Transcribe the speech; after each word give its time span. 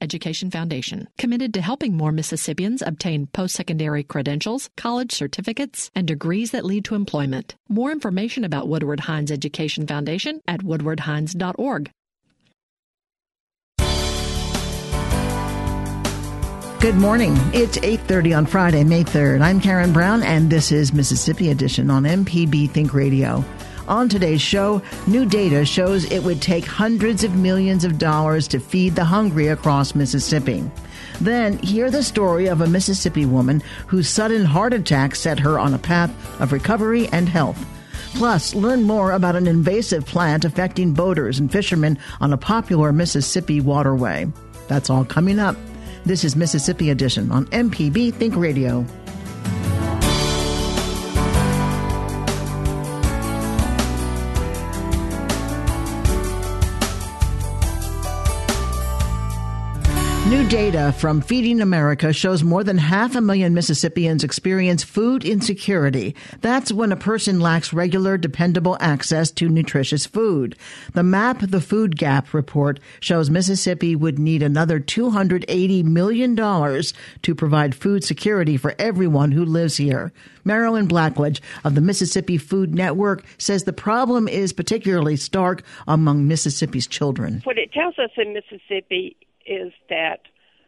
Education 0.00 0.50
Foundation, 0.50 1.08
committed 1.18 1.54
to 1.54 1.60
helping 1.60 1.96
more 1.96 2.12
Mississippians 2.12 2.82
obtain 2.82 3.26
post 3.26 3.54
secondary 3.54 4.02
credentials, 4.02 4.70
college 4.76 5.12
certificates, 5.12 5.90
and 5.94 6.06
degrees 6.06 6.50
that 6.52 6.64
lead 6.64 6.84
to 6.86 6.94
employment. 6.94 7.56
More 7.68 7.92
information 7.92 8.44
about 8.44 8.68
Woodward 8.68 9.00
Hines 9.00 9.30
Education 9.30 9.86
Foundation 9.86 10.40
at 10.46 10.62
woodwardhines.org. 10.62 11.90
Good 16.80 16.94
morning. 16.94 17.36
It's 17.52 17.76
8:30 17.78 18.38
on 18.38 18.46
Friday, 18.46 18.84
May 18.84 19.02
3rd. 19.02 19.40
I'm 19.40 19.60
Karen 19.60 19.92
Brown 19.92 20.22
and 20.22 20.48
this 20.48 20.70
is 20.70 20.92
Mississippi 20.92 21.50
Edition 21.50 21.90
on 21.90 22.04
MPB 22.04 22.70
Think 22.70 22.94
Radio. 22.94 23.44
On 23.88 24.06
today's 24.06 24.42
show, 24.42 24.82
new 25.06 25.24
data 25.24 25.64
shows 25.64 26.04
it 26.04 26.22
would 26.22 26.42
take 26.42 26.66
hundreds 26.66 27.24
of 27.24 27.34
millions 27.34 27.84
of 27.84 27.96
dollars 27.96 28.46
to 28.48 28.60
feed 28.60 28.94
the 28.94 29.04
hungry 29.04 29.46
across 29.46 29.94
Mississippi. 29.94 30.62
Then, 31.22 31.56
hear 31.60 31.90
the 31.90 32.02
story 32.02 32.48
of 32.48 32.60
a 32.60 32.66
Mississippi 32.66 33.24
woman 33.24 33.62
whose 33.86 34.06
sudden 34.06 34.44
heart 34.44 34.74
attack 34.74 35.16
set 35.16 35.38
her 35.38 35.58
on 35.58 35.72
a 35.72 35.78
path 35.78 36.10
of 36.38 36.52
recovery 36.52 37.08
and 37.08 37.30
health. 37.30 37.64
Plus, 38.14 38.54
learn 38.54 38.82
more 38.82 39.12
about 39.12 39.36
an 39.36 39.46
invasive 39.46 40.04
plant 40.04 40.44
affecting 40.44 40.92
boaters 40.92 41.38
and 41.38 41.50
fishermen 41.50 41.98
on 42.20 42.34
a 42.34 42.38
popular 42.38 42.92
Mississippi 42.92 43.62
waterway. 43.62 44.30
That's 44.68 44.90
all 44.90 45.06
coming 45.06 45.38
up. 45.38 45.56
This 46.04 46.24
is 46.24 46.36
Mississippi 46.36 46.90
Edition 46.90 47.30
on 47.30 47.46
MPB 47.46 48.12
Think 48.12 48.36
Radio. 48.36 48.84
New 60.28 60.46
data 60.46 60.92
from 60.98 61.22
Feeding 61.22 61.62
America 61.62 62.12
shows 62.12 62.44
more 62.44 62.62
than 62.62 62.76
half 62.76 63.16
a 63.16 63.20
million 63.22 63.54
Mississippians 63.54 64.22
experience 64.22 64.84
food 64.84 65.24
insecurity. 65.24 66.14
That's 66.42 66.70
when 66.70 66.92
a 66.92 66.96
person 66.96 67.40
lacks 67.40 67.72
regular, 67.72 68.18
dependable 68.18 68.76
access 68.78 69.30
to 69.30 69.48
nutritious 69.48 70.04
food. 70.04 70.54
The 70.92 71.02
MAP 71.02 71.40
the 71.40 71.62
Food 71.62 71.96
Gap 71.96 72.34
report 72.34 72.78
shows 73.00 73.30
Mississippi 73.30 73.96
would 73.96 74.18
need 74.18 74.42
another 74.42 74.78
$280 74.80 75.82
million 75.84 76.36
to 76.36 77.34
provide 77.34 77.74
food 77.74 78.04
security 78.04 78.58
for 78.58 78.74
everyone 78.78 79.32
who 79.32 79.46
lives 79.46 79.78
here. 79.78 80.12
Marilyn 80.44 80.88
Blackledge 80.88 81.40
of 81.64 81.74
the 81.74 81.80
Mississippi 81.80 82.36
Food 82.36 82.74
Network 82.74 83.24
says 83.38 83.64
the 83.64 83.72
problem 83.72 84.28
is 84.28 84.52
particularly 84.52 85.16
stark 85.16 85.62
among 85.86 86.28
Mississippi's 86.28 86.86
children. 86.86 87.40
What 87.44 87.56
it 87.56 87.72
tells 87.72 87.98
us 87.98 88.10
in 88.18 88.34
Mississippi 88.34 89.16
is 89.48 89.72
that, 89.88 90.20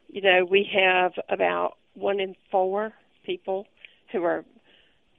you 0.08 0.22
know, 0.22 0.44
we 0.44 0.68
have 0.74 1.12
about 1.28 1.74
one 1.94 2.20
in 2.20 2.34
four 2.50 2.92
people 3.24 3.66
who 4.12 4.24
are 4.24 4.44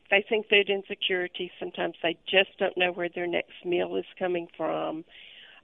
facing 0.10 0.44
food 0.50 0.70
insecurity. 0.70 1.52
Sometimes 1.60 1.96
they 2.04 2.18
just 2.30 2.50
don't 2.58 2.78
know 2.78 2.92
where 2.92 3.10
their 3.14 3.28
next 3.28 3.54
meal 3.64 3.96
is 3.96 4.06
coming 4.20 4.48
from. 4.58 5.06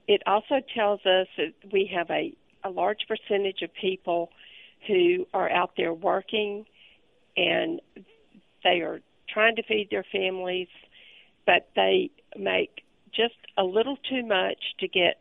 It 0.06 0.22
also 0.26 0.60
tells 0.74 1.00
us 1.00 1.26
that 1.36 1.52
we 1.70 1.90
have 1.94 2.10
a, 2.10 2.32
a 2.64 2.70
large 2.70 3.06
percentage 3.06 3.62
of 3.62 3.70
people 3.74 4.30
who 4.86 5.26
are 5.34 5.50
out 5.50 5.72
there 5.76 5.92
working 5.92 6.64
and 7.36 7.80
they 8.64 8.80
are 8.80 9.00
trying 9.28 9.56
to 9.56 9.62
feed 9.62 9.88
their 9.90 10.04
families, 10.10 10.68
but 11.46 11.68
they 11.76 12.10
make 12.36 12.82
just 13.14 13.34
a 13.56 13.64
little 13.64 13.98
too 14.08 14.24
much 14.24 14.58
to 14.80 14.88
get 14.88 15.20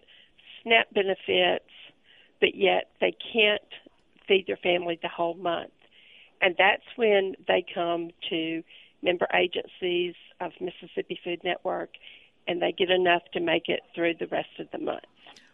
SNAP 0.63 0.93
benefits 0.93 1.65
but 2.39 2.55
yet 2.55 2.89
they 2.99 3.15
can't 3.33 3.61
feed 4.27 4.45
their 4.47 4.57
family 4.57 4.99
the 5.01 5.09
whole 5.09 5.35
month. 5.35 5.71
And 6.41 6.55
that's 6.57 6.83
when 6.95 7.35
they 7.47 7.65
come 7.73 8.11
to 8.29 8.63
member 9.01 9.27
agencies 9.33 10.15
of 10.39 10.51
Mississippi 10.59 11.19
Food 11.23 11.41
Network 11.43 11.89
and 12.47 12.61
they 12.61 12.71
get 12.71 12.89
enough 12.89 13.23
to 13.33 13.39
make 13.39 13.67
it 13.67 13.81
through 13.93 14.13
the 14.19 14.27
rest 14.27 14.49
of 14.59 14.67
the 14.71 14.77
month. 14.77 15.03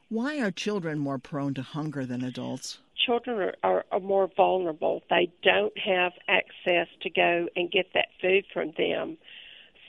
Why 0.10 0.40
are 0.40 0.52
children 0.52 1.00
more 1.00 1.18
prone 1.18 1.54
to 1.56 1.64
hunger 1.64 2.06
than 2.06 2.24
adults? 2.24 2.80
Children 3.06 3.40
are, 3.40 3.56
are, 3.64 3.86
are 3.92 4.00
more 4.00 4.30
vulnerable. 4.38 5.02
They 5.10 5.32
don't 5.42 5.76
have 5.78 6.12
access 6.28 6.88
to 7.02 7.10
go 7.10 7.48
and 7.56 7.72
get 7.72 7.88
that 7.96 8.08
food 8.22 8.46
from 8.54 8.74
them. 8.78 9.18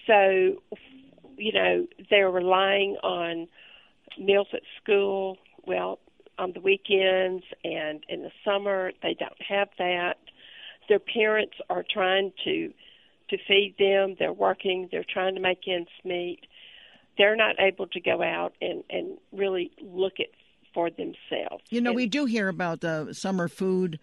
So, 0.07 0.63
you 1.37 1.53
know, 1.53 1.87
they're 2.11 2.31
relying 2.31 2.97
on 3.03 3.49
meals 4.19 4.49
at 4.55 4.63
school. 4.83 5.37
Well, 5.67 5.99
on 6.39 6.53
the 6.53 6.61
weekends 6.61 7.45
and 7.63 8.05
in 8.09 8.23
the 8.23 8.31
summer 8.45 8.93
they 9.03 9.15
don't 9.15 9.41
have 9.47 9.69
that. 9.79 10.19
Their 10.89 10.99
parents 10.99 11.55
are 11.71 11.85
trying 11.89 12.33
to 12.45 12.73
to 13.31 13.39
feed 13.49 13.75
them. 13.79 14.17
They're 14.19 14.33
working. 14.33 14.89
They're 14.91 15.05
trying 15.09 15.35
to 15.35 15.41
make 15.41 15.67
ends 15.67 15.89
meet. 16.05 16.41
They're 17.17 17.37
not 17.37 17.57
able 17.59 17.87
to 17.89 18.01
go 18.01 18.23
out 18.23 18.55
and 18.61 18.85
and 18.91 19.19
really 19.33 19.71
look 19.81 20.15
at 20.21 20.29
for 20.73 20.91
themselves. 20.91 21.65
You 21.71 21.81
know, 21.81 21.91
and, 21.91 21.97
we 21.97 22.07
do 22.07 22.25
hear 22.27 22.49
about 22.49 22.81
the 22.81 23.13
summer 23.13 23.49
food 23.49 23.99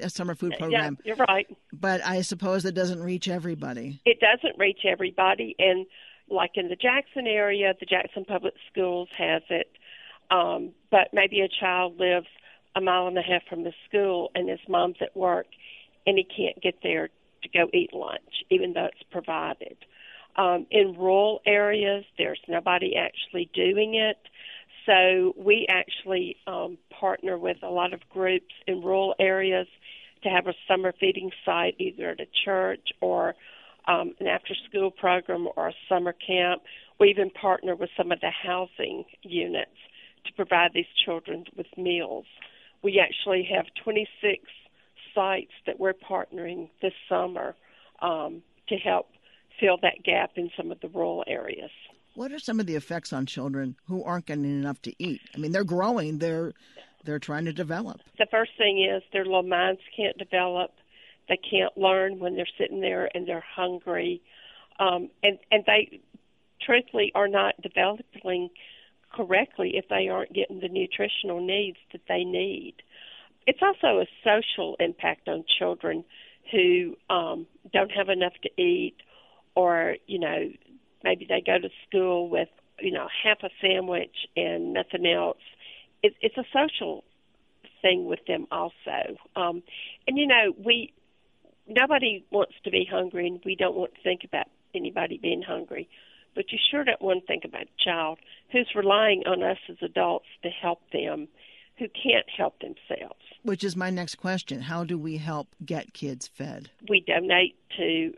a 0.00 0.08
summer 0.08 0.34
food 0.34 0.54
program. 0.58 0.98
Yeah, 1.04 1.14
you're 1.16 1.26
right. 1.26 1.46
But 1.72 2.04
I 2.04 2.22
suppose 2.22 2.64
it 2.64 2.74
doesn't 2.74 3.02
reach 3.02 3.28
everybody. 3.28 4.00
It 4.04 4.18
doesn't 4.20 4.58
reach 4.58 4.80
everybody 4.84 5.56
and 5.58 5.86
like 6.30 6.52
in 6.54 6.68
the 6.68 6.76
Jackson 6.76 7.26
area, 7.26 7.74
the 7.78 7.86
Jackson 7.86 8.24
Public 8.24 8.54
Schools 8.70 9.08
has 9.18 9.42
it. 9.50 9.70
Um, 10.30 10.70
but 10.90 11.08
maybe 11.12 11.40
a 11.40 11.48
child 11.48 11.98
lives 11.98 12.26
a 12.76 12.80
mile 12.80 13.08
and 13.08 13.18
a 13.18 13.22
half 13.22 13.42
from 13.48 13.64
the 13.64 13.72
school 13.88 14.30
and 14.34 14.48
his 14.48 14.60
mom's 14.68 14.96
at 15.00 15.16
work 15.16 15.46
and 16.06 16.16
he 16.16 16.24
can't 16.24 16.60
get 16.62 16.76
there 16.82 17.08
to 17.42 17.48
go 17.48 17.68
eat 17.72 17.92
lunch, 17.92 18.44
even 18.50 18.72
though 18.72 18.86
it's 18.86 19.02
provided. 19.10 19.76
Um, 20.36 20.66
in 20.70 20.94
rural 20.96 21.40
areas, 21.46 22.04
there's 22.16 22.40
nobody 22.48 22.96
actually 22.96 23.50
doing 23.54 23.94
it. 23.94 24.18
So 24.86 25.34
we 25.36 25.66
actually 25.68 26.36
um, 26.46 26.78
partner 26.98 27.36
with 27.36 27.58
a 27.62 27.68
lot 27.68 27.92
of 27.92 28.00
groups 28.10 28.54
in 28.66 28.82
rural 28.82 29.14
areas 29.18 29.66
to 30.22 30.28
have 30.28 30.46
a 30.46 30.54
summer 30.68 30.92
feeding 30.98 31.30
site, 31.44 31.74
either 31.78 32.10
at 32.10 32.20
a 32.20 32.26
church 32.44 32.88
or 33.00 33.34
um, 33.86 34.14
an 34.20 34.26
after 34.26 34.54
school 34.68 34.90
program 34.90 35.48
or 35.56 35.68
a 35.68 35.74
summer 35.88 36.12
camp. 36.12 36.62
We 36.98 37.08
even 37.08 37.30
partner 37.30 37.74
with 37.74 37.90
some 37.96 38.12
of 38.12 38.20
the 38.20 38.30
housing 38.30 39.04
units 39.22 39.70
to 40.24 40.32
provide 40.34 40.70
these 40.74 40.86
children 41.04 41.44
with 41.56 41.66
meals. 41.76 42.26
We 42.82 43.00
actually 43.00 43.48
have 43.54 43.66
26 43.82 44.42
sites 45.14 45.52
that 45.66 45.78
we're 45.78 45.92
partnering 45.92 46.70
this 46.82 46.92
summer 47.08 47.54
um, 48.00 48.42
to 48.68 48.76
help 48.76 49.08
fill 49.58 49.76
that 49.82 50.02
gap 50.04 50.32
in 50.36 50.50
some 50.56 50.70
of 50.70 50.80
the 50.80 50.88
rural 50.88 51.24
areas. 51.26 51.70
What 52.14 52.32
are 52.32 52.38
some 52.38 52.60
of 52.60 52.66
the 52.66 52.74
effects 52.74 53.12
on 53.12 53.26
children 53.26 53.76
who 53.86 54.02
aren't 54.02 54.26
getting 54.26 54.44
enough 54.44 54.80
to 54.82 54.92
eat? 54.98 55.20
I 55.34 55.38
mean, 55.38 55.52
they're 55.52 55.64
growing, 55.64 56.18
they're 56.18 56.52
they're 57.04 57.18
trying 57.18 57.46
to 57.46 57.52
develop. 57.52 58.00
The 58.18 58.26
first 58.30 58.50
thing 58.58 58.84
is 58.84 59.02
their 59.12 59.24
little 59.24 59.42
minds 59.42 59.80
can't 59.96 60.18
develop. 60.18 60.72
They 61.28 61.38
can't 61.38 61.74
learn 61.78 62.18
when 62.18 62.36
they're 62.36 62.44
sitting 62.58 62.80
there 62.80 63.08
and 63.14 63.26
they're 63.26 63.44
hungry, 63.54 64.20
um, 64.78 65.08
and 65.22 65.38
and 65.50 65.64
they 65.66 66.00
truthfully 66.60 67.12
are 67.14 67.28
not 67.28 67.54
developing 67.62 68.50
correctly 69.12 69.72
if 69.74 69.88
they 69.88 70.08
aren't 70.08 70.32
getting 70.32 70.60
the 70.60 70.68
nutritional 70.68 71.40
needs 71.44 71.78
that 71.92 72.02
they 72.08 72.24
need. 72.24 72.74
It's 73.46 73.60
also 73.62 74.00
a 74.00 74.06
social 74.24 74.76
impact 74.80 75.28
on 75.28 75.44
children 75.58 76.04
who 76.52 76.96
um, 77.08 77.46
don't 77.72 77.90
have 77.90 78.08
enough 78.08 78.34
to 78.42 78.62
eat, 78.62 78.96
or 79.54 79.96
you 80.06 80.18
know, 80.18 80.50
maybe 81.02 81.26
they 81.28 81.42
go 81.44 81.58
to 81.58 81.68
school 81.88 82.28
with 82.28 82.48
you 82.80 82.92
know 82.92 83.08
half 83.24 83.38
a 83.42 83.50
sandwich 83.60 84.14
and 84.36 84.72
nothing 84.72 85.06
else. 85.06 85.38
It, 86.02 86.14
it's 86.20 86.36
a 86.36 86.44
social 86.52 87.04
thing 87.82 88.04
with 88.06 88.20
them 88.26 88.46
also. 88.50 89.16
Um, 89.36 89.62
and 90.06 90.18
you 90.18 90.26
know, 90.26 90.54
we 90.64 90.92
nobody 91.66 92.24
wants 92.30 92.54
to 92.64 92.70
be 92.70 92.86
hungry, 92.90 93.26
and 93.26 93.40
we 93.44 93.56
don't 93.56 93.76
want 93.76 93.94
to 93.94 94.02
think 94.02 94.22
about 94.24 94.46
anybody 94.74 95.18
being 95.18 95.42
hungry 95.42 95.88
but 96.34 96.52
you 96.52 96.58
sure 96.70 96.84
don't 96.84 97.00
want 97.00 97.20
to 97.20 97.26
think 97.26 97.44
about 97.44 97.62
a 97.62 97.84
child 97.84 98.18
who's 98.52 98.68
relying 98.74 99.22
on 99.26 99.42
us 99.42 99.58
as 99.68 99.76
adults 99.82 100.26
to 100.42 100.48
help 100.48 100.80
them 100.92 101.28
who 101.78 101.86
can't 101.88 102.26
help 102.36 102.60
themselves. 102.60 103.20
Which 103.42 103.64
is 103.64 103.74
my 103.74 103.90
next 103.90 104.16
question. 104.16 104.60
How 104.60 104.84
do 104.84 104.98
we 104.98 105.16
help 105.16 105.48
get 105.64 105.94
kids 105.94 106.28
fed? 106.28 106.70
We 106.88 107.00
donate 107.00 107.56
to 107.78 108.12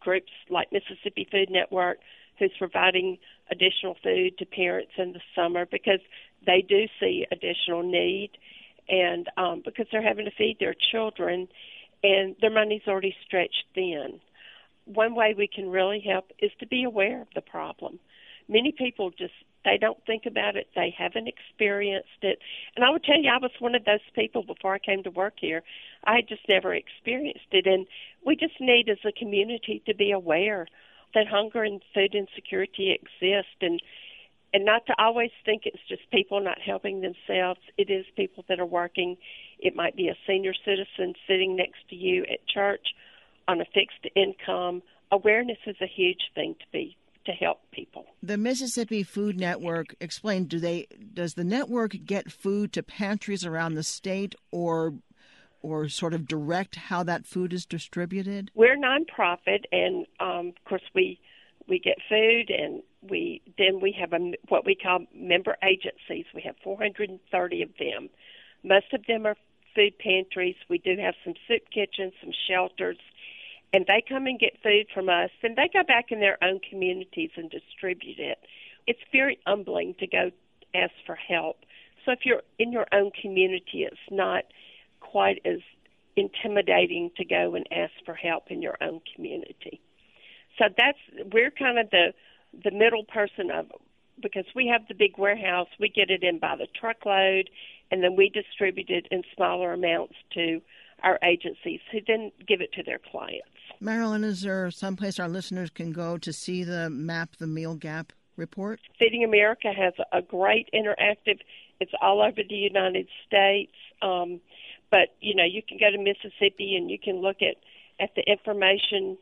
groups 0.00 0.30
like 0.48 0.72
Mississippi 0.72 1.26
Food 1.30 1.50
Network, 1.50 1.98
who's 2.38 2.52
providing 2.58 3.18
additional 3.50 3.96
food 4.02 4.38
to 4.38 4.46
parents 4.46 4.92
in 4.96 5.12
the 5.12 5.20
summer 5.34 5.66
because 5.66 6.00
they 6.46 6.64
do 6.66 6.86
see 7.00 7.26
additional 7.32 7.82
need 7.82 8.30
and 8.88 9.28
um, 9.36 9.62
because 9.64 9.86
they're 9.90 10.02
having 10.02 10.24
to 10.24 10.30
feed 10.30 10.58
their 10.60 10.74
children 10.92 11.48
and 12.02 12.36
their 12.40 12.50
money's 12.50 12.82
already 12.86 13.14
stretched 13.26 13.64
thin 13.74 14.20
one 14.88 15.14
way 15.14 15.34
we 15.36 15.48
can 15.48 15.70
really 15.70 16.00
help 16.00 16.32
is 16.38 16.50
to 16.60 16.66
be 16.66 16.84
aware 16.84 17.22
of 17.22 17.28
the 17.34 17.40
problem. 17.40 17.98
Many 18.48 18.72
people 18.72 19.10
just 19.10 19.34
They 19.64 19.76
don't 19.76 20.02
think 20.06 20.24
about 20.24 20.56
it. 20.56 20.68
They 20.74 20.94
haven't 20.96 21.28
experienced 21.28 22.22
it. 22.22 22.38
And 22.74 22.84
I 22.84 22.90
would 22.90 23.04
tell 23.04 23.20
you, 23.20 23.30
I 23.30 23.38
was 23.38 23.50
one 23.58 23.74
of 23.74 23.84
those 23.84 24.00
people 24.14 24.42
before 24.42 24.74
I 24.74 24.78
came 24.78 25.02
to 25.02 25.10
work 25.10 25.34
here. 25.38 25.62
I 26.04 26.16
had 26.16 26.28
just 26.28 26.48
never 26.48 26.74
experienced 26.74 27.52
it. 27.52 27.66
And 27.66 27.86
we 28.24 28.36
just 28.36 28.60
need, 28.60 28.88
as 28.88 28.98
a 29.04 29.12
community, 29.12 29.82
to 29.86 29.94
be 29.94 30.10
aware 30.12 30.66
that 31.14 31.26
hunger 31.26 31.62
and 31.64 31.82
food 31.94 32.14
insecurity 32.14 32.92
exist 32.92 33.56
and 33.60 33.80
and 34.54 34.64
not 34.64 34.86
to 34.86 34.94
always 34.98 35.30
think 35.44 35.62
it's 35.66 35.86
just 35.90 36.10
people 36.10 36.40
not 36.40 36.58
helping 36.58 37.02
themselves. 37.02 37.60
It 37.76 37.90
is 37.90 38.06
people 38.16 38.46
that 38.48 38.58
are 38.58 38.64
working. 38.64 39.18
It 39.58 39.76
might 39.76 39.94
be 39.94 40.08
a 40.08 40.16
senior 40.26 40.54
citizen 40.64 41.12
sitting 41.26 41.54
next 41.54 41.86
to 41.90 41.96
you 41.96 42.22
at 42.22 42.46
church 42.46 42.94
on 43.48 43.60
a 43.60 43.64
fixed 43.64 44.06
income. 44.14 44.82
Awareness 45.10 45.58
is 45.66 45.76
a 45.80 45.86
huge 45.86 46.30
thing 46.34 46.54
to 46.60 46.66
be 46.70 46.96
to 47.24 47.32
help 47.32 47.60
people. 47.72 48.06
The 48.22 48.38
Mississippi 48.38 49.02
Food 49.02 49.38
Network 49.38 49.94
explained 50.00 50.48
do 50.48 50.60
they 50.60 50.86
does 51.12 51.34
the 51.34 51.44
network 51.44 51.96
get 52.04 52.30
food 52.30 52.72
to 52.74 52.82
pantries 52.82 53.44
around 53.44 53.74
the 53.74 53.82
state 53.82 54.34
or 54.50 54.94
or 55.60 55.88
sort 55.88 56.14
of 56.14 56.28
direct 56.28 56.76
how 56.76 57.02
that 57.02 57.26
food 57.26 57.52
is 57.52 57.66
distributed? 57.66 58.50
We're 58.54 58.76
nonprofit 58.76 59.64
and 59.72 60.06
um, 60.20 60.48
of 60.48 60.64
course 60.64 60.82
we 60.94 61.18
we 61.68 61.78
get 61.78 61.96
food 62.08 62.50
and 62.50 62.82
we 63.02 63.42
then 63.58 63.80
we 63.80 63.94
have 63.98 64.12
a 64.12 64.32
what 64.48 64.64
we 64.64 64.74
call 64.74 65.00
member 65.14 65.56
agencies. 65.62 66.26
We 66.34 66.42
have 66.42 66.56
430 66.64 67.62
of 67.62 67.70
them. 67.78 68.08
Most 68.64 68.92
of 68.92 69.04
them 69.06 69.26
are 69.26 69.36
food 69.74 69.98
pantries. 69.98 70.56
We 70.68 70.78
do 70.78 70.96
have 71.00 71.14
some 71.24 71.34
soup 71.46 71.62
kitchens, 71.72 72.14
some 72.20 72.32
shelters, 72.48 72.98
and 73.72 73.84
they 73.86 74.02
come 74.08 74.26
and 74.26 74.38
get 74.38 74.54
food 74.62 74.86
from 74.92 75.08
us, 75.08 75.30
and 75.42 75.56
they 75.56 75.68
go 75.72 75.82
back 75.82 76.06
in 76.10 76.20
their 76.20 76.42
own 76.42 76.60
communities 76.68 77.30
and 77.36 77.50
distribute 77.50 78.18
it. 78.18 78.38
It's 78.86 79.00
very 79.12 79.38
humbling 79.46 79.94
to 80.00 80.06
go 80.06 80.30
ask 80.74 80.92
for 81.06 81.16
help. 81.16 81.58
So 82.04 82.12
if 82.12 82.20
you're 82.24 82.42
in 82.58 82.72
your 82.72 82.86
own 82.92 83.10
community, 83.20 83.84
it's 83.84 83.96
not 84.10 84.44
quite 85.00 85.40
as 85.44 85.58
intimidating 86.16 87.10
to 87.16 87.24
go 87.24 87.54
and 87.54 87.66
ask 87.70 87.92
for 88.04 88.14
help 88.14 88.44
in 88.50 88.62
your 88.62 88.76
own 88.80 89.00
community. 89.14 89.80
So 90.58 90.64
that's 90.76 90.98
we're 91.32 91.50
kind 91.50 91.78
of 91.78 91.90
the 91.90 92.12
the 92.64 92.70
middle 92.70 93.04
person 93.04 93.50
of 93.50 93.66
because 94.20 94.46
we 94.56 94.66
have 94.66 94.88
the 94.88 94.94
big 94.94 95.16
warehouse, 95.16 95.68
we 95.78 95.88
get 95.88 96.10
it 96.10 96.24
in 96.24 96.38
by 96.38 96.56
the 96.56 96.66
truckload, 96.78 97.50
and 97.90 98.02
then 98.02 98.16
we 98.16 98.28
distribute 98.30 98.90
it 98.90 99.06
in 99.10 99.22
smaller 99.36 99.72
amounts 99.72 100.14
to 100.34 100.60
our 101.02 101.18
agencies 101.22 101.80
who 101.92 101.98
then 102.06 102.32
give 102.46 102.60
it 102.60 102.72
to 102.72 102.82
their 102.82 102.98
clients. 103.10 103.48
Marilyn, 103.80 104.24
is 104.24 104.42
there 104.42 104.70
someplace 104.70 105.20
our 105.20 105.28
listeners 105.28 105.70
can 105.70 105.92
go 105.92 106.18
to 106.18 106.32
see 106.32 106.64
the 106.64 106.90
map 106.90 107.36
the 107.38 107.46
meal 107.46 107.74
gap 107.74 108.12
report? 108.36 108.80
Feeding 108.98 109.24
America 109.24 109.72
has 109.72 109.94
a 110.12 110.22
great 110.22 110.68
interactive. 110.74 111.38
It's 111.80 111.92
all 112.00 112.20
over 112.20 112.40
the 112.48 112.56
United 112.56 113.06
States, 113.26 113.72
um, 114.02 114.40
but 114.90 115.14
you 115.20 115.34
know 115.34 115.44
you 115.44 115.62
can 115.62 115.78
go 115.78 115.90
to 115.90 115.98
Mississippi 115.98 116.76
and 116.76 116.90
you 116.90 116.98
can 116.98 117.16
look 117.16 117.36
at 117.40 117.56
at 118.00 118.10
the 118.14 118.22
information 118.22 119.16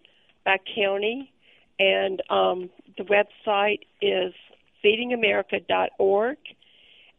by 0.44 0.58
county, 0.74 1.32
and 1.78 2.22
um, 2.30 2.70
the 2.96 3.04
website 3.04 3.80
is 4.00 4.32
feedingamerica.org, 4.84 6.36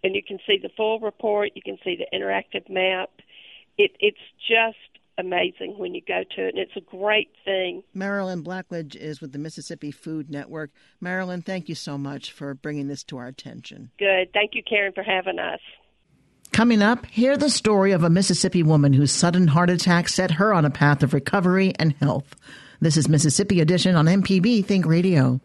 and 0.03 0.15
you 0.15 0.24
can 0.24 0.39
see 0.48 0.57
the 0.62 0.69
full 0.75 1.00
report. 1.00 1.51
You 1.56 1.62
can 1.62 1.77
see 1.83 1.98
the 1.98 2.18
interactive 2.18 2.69
map. 2.69 3.10
It, 3.77 3.91
it's 4.00 4.18
just 4.47 4.77
amazing 5.18 5.77
when 5.77 5.95
you 5.95 6.01
go 6.07 6.24
to 6.35 6.47
it, 6.47 6.56
and 6.56 6.59
it's 6.59 6.75
a 6.75 6.81
great 6.81 7.31
thing. 7.44 7.83
Marilyn 7.94 8.44
Blackledge 8.44 8.95
is 8.95 9.19
with 9.21 9.31
the 9.31 9.39
Mississippi 9.39 9.91
Food 9.91 10.29
Network. 10.29 10.71
Marilyn, 11.01 11.41
thank 11.41 11.69
you 11.69 11.75
so 11.75 11.97
much 11.97 12.31
for 12.31 12.53
bringing 12.53 12.88
this 12.88 13.03
to 13.06 13.18
our 13.18 13.27
attention. 13.27 13.91
Good. 13.97 14.31
Thank 14.33 14.51
you, 14.53 14.63
Karen, 14.68 14.94
for 14.94 15.03
having 15.03 15.39
us. 15.39 15.59
Coming 16.51 16.81
up, 16.81 17.06
hear 17.07 17.38
the 17.38 17.50
story 17.50 17.91
of 17.91 18.03
a 18.03 18.09
Mississippi 18.09 18.63
woman 18.63 18.94
whose 18.94 19.12
sudden 19.12 19.47
heart 19.47 19.69
attack 19.69 20.09
set 20.09 20.31
her 20.31 20.53
on 20.53 20.65
a 20.65 20.69
path 20.69 21.03
of 21.03 21.13
recovery 21.13 21.74
and 21.77 21.94
health. 22.00 22.35
This 22.79 22.97
is 22.97 23.09
Mississippi 23.09 23.59
Edition 23.59 23.95
on 23.95 24.06
MPB 24.06 24.65
Think 24.65 24.85
Radio. 24.85 25.41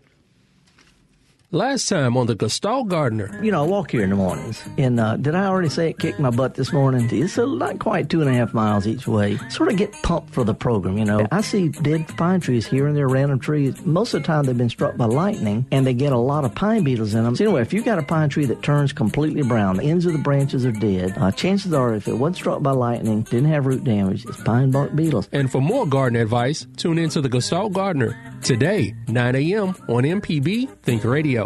Last 1.55 1.87
time 1.87 2.17
on 2.17 2.29
the 2.29 2.35
Gestalt 2.35 2.89
Gardener. 2.89 3.39
You 3.45 3.53
know, 3.53 3.63
I 3.63 3.67
walk 3.67 3.91
here 3.91 4.03
in 4.03 4.09
the 4.09 4.17
mornings, 4.17 4.65
and 4.79 4.99
uh, 4.99 5.19
did 5.19 5.35
I 5.35 5.45
already 5.45 5.69
say 5.69 5.91
it 5.91 5.99
kicked 5.99 6.19
my 6.19 6.31
butt 6.31 6.55
this 6.55 6.73
morning? 6.73 7.07
It's 7.13 7.37
uh, 7.37 7.45
not 7.45 7.79
quite 7.79 8.09
two 8.09 8.23
and 8.23 8.31
a 8.31 8.33
half 8.33 8.55
miles 8.55 8.87
each 8.87 9.07
way. 9.07 9.37
Sort 9.51 9.71
of 9.71 9.77
get 9.77 9.93
pumped 10.03 10.33
for 10.33 10.45
the 10.45 10.55
program, 10.55 10.97
you 10.97 11.05
know. 11.05 11.27
I 11.31 11.43
see 11.43 11.69
dead 11.69 12.09
pine 12.17 12.41
trees 12.41 12.67
here 12.67 12.87
and 12.87 12.97
there, 12.97 13.07
random 13.07 13.39
trees. 13.39 13.85
Most 13.85 14.15
of 14.15 14.23
the 14.23 14.27
time, 14.27 14.47
they've 14.47 14.57
been 14.57 14.71
struck 14.71 14.97
by 14.97 15.05
lightning, 15.05 15.67
and 15.71 15.87
they 15.87 15.93
get 15.93 16.15
a 16.15 16.17
lot 16.17 16.47
of 16.47 16.55
pine 16.55 16.85
beetles 16.85 17.13
in 17.13 17.23
them. 17.23 17.37
So 17.37 17.45
anyway, 17.45 17.61
if 17.61 17.75
you've 17.75 17.85
got 17.85 17.99
a 17.99 18.03
pine 18.03 18.31
tree 18.31 18.47
that 18.47 18.63
turns 18.63 18.95
completely 18.95 19.43
brown, 19.43 19.77
the 19.77 19.83
ends 19.85 20.07
of 20.07 20.15
the 20.15 20.21
branches 20.21 20.65
are 20.65 20.73
dead. 20.73 21.13
Uh, 21.19 21.33
chances 21.33 21.75
are, 21.75 21.95
if 21.95 22.09
it 22.09 22.15
wasn't 22.15 22.37
struck 22.37 22.63
by 22.63 22.71
lightning, 22.71 23.25
didn't 23.25 23.51
have 23.51 23.67
root 23.67 23.85
damage, 23.85 24.25
it's 24.25 24.43
pine 24.43 24.71
bark 24.71 24.97
beetles. 24.97 25.29
And 25.33 25.53
for 25.53 25.61
more 25.61 25.87
garden 25.87 26.19
advice, 26.19 26.67
tune 26.79 26.97
in 26.97 27.11
to 27.11 27.21
the 27.21 27.29
Gestalt 27.29 27.75
Gardener 27.75 28.19
today, 28.43 28.95
9 29.09 29.37
a.m. 29.37 29.69
on 29.91 30.05
MPB 30.05 30.79
Think 30.83 31.05
Radio. 31.05 31.42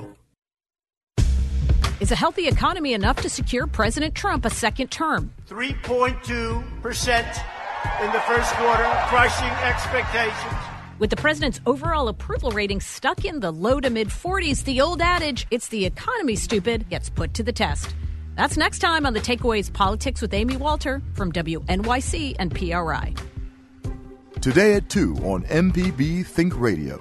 Is 1.99 2.13
a 2.13 2.17
healthy 2.17 2.47
economy 2.47 2.93
enough 2.93 3.23
to 3.23 3.31
secure 3.31 3.67
President 3.67 4.15
Trump 4.15 4.45
a 4.45 4.51
second 4.51 4.91
term? 4.91 5.33
3.2% 5.49 7.19
in 8.03 8.13
the 8.13 8.21
first 8.21 8.53
quarter, 8.53 8.85
crushing 9.07 9.49
expectations. 9.65 10.63
With 10.99 11.09
the 11.09 11.17
president's 11.17 11.59
overall 11.65 12.09
approval 12.09 12.51
rating 12.51 12.81
stuck 12.81 13.25
in 13.25 13.41
the 13.41 13.51
low 13.51 13.81
to 13.81 13.89
mid 13.89 14.09
40s, 14.09 14.65
the 14.65 14.83
old 14.83 15.01
adage, 15.01 15.47
it's 15.51 15.69
the 15.69 15.87
economy, 15.87 16.37
stupid, 16.37 16.87
gets 16.91 17.09
put 17.09 17.33
to 17.33 17.43
the 17.43 17.53
test. 17.53 17.95
That's 18.35 18.59
next 18.59 18.81
time 18.81 19.07
on 19.07 19.15
the 19.15 19.21
Takeaways 19.21 19.73
Politics 19.73 20.21
with 20.21 20.35
Amy 20.35 20.59
Walter 20.59 21.01
from 21.15 21.33
WNYC 21.33 22.37
and 22.39 22.55
PRI. 22.55 23.15
Today 24.43 24.75
at 24.75 24.91
2 24.91 25.15
on 25.25 25.45
MPB 25.45 26.27
Think 26.27 26.59
Radio. 26.61 27.01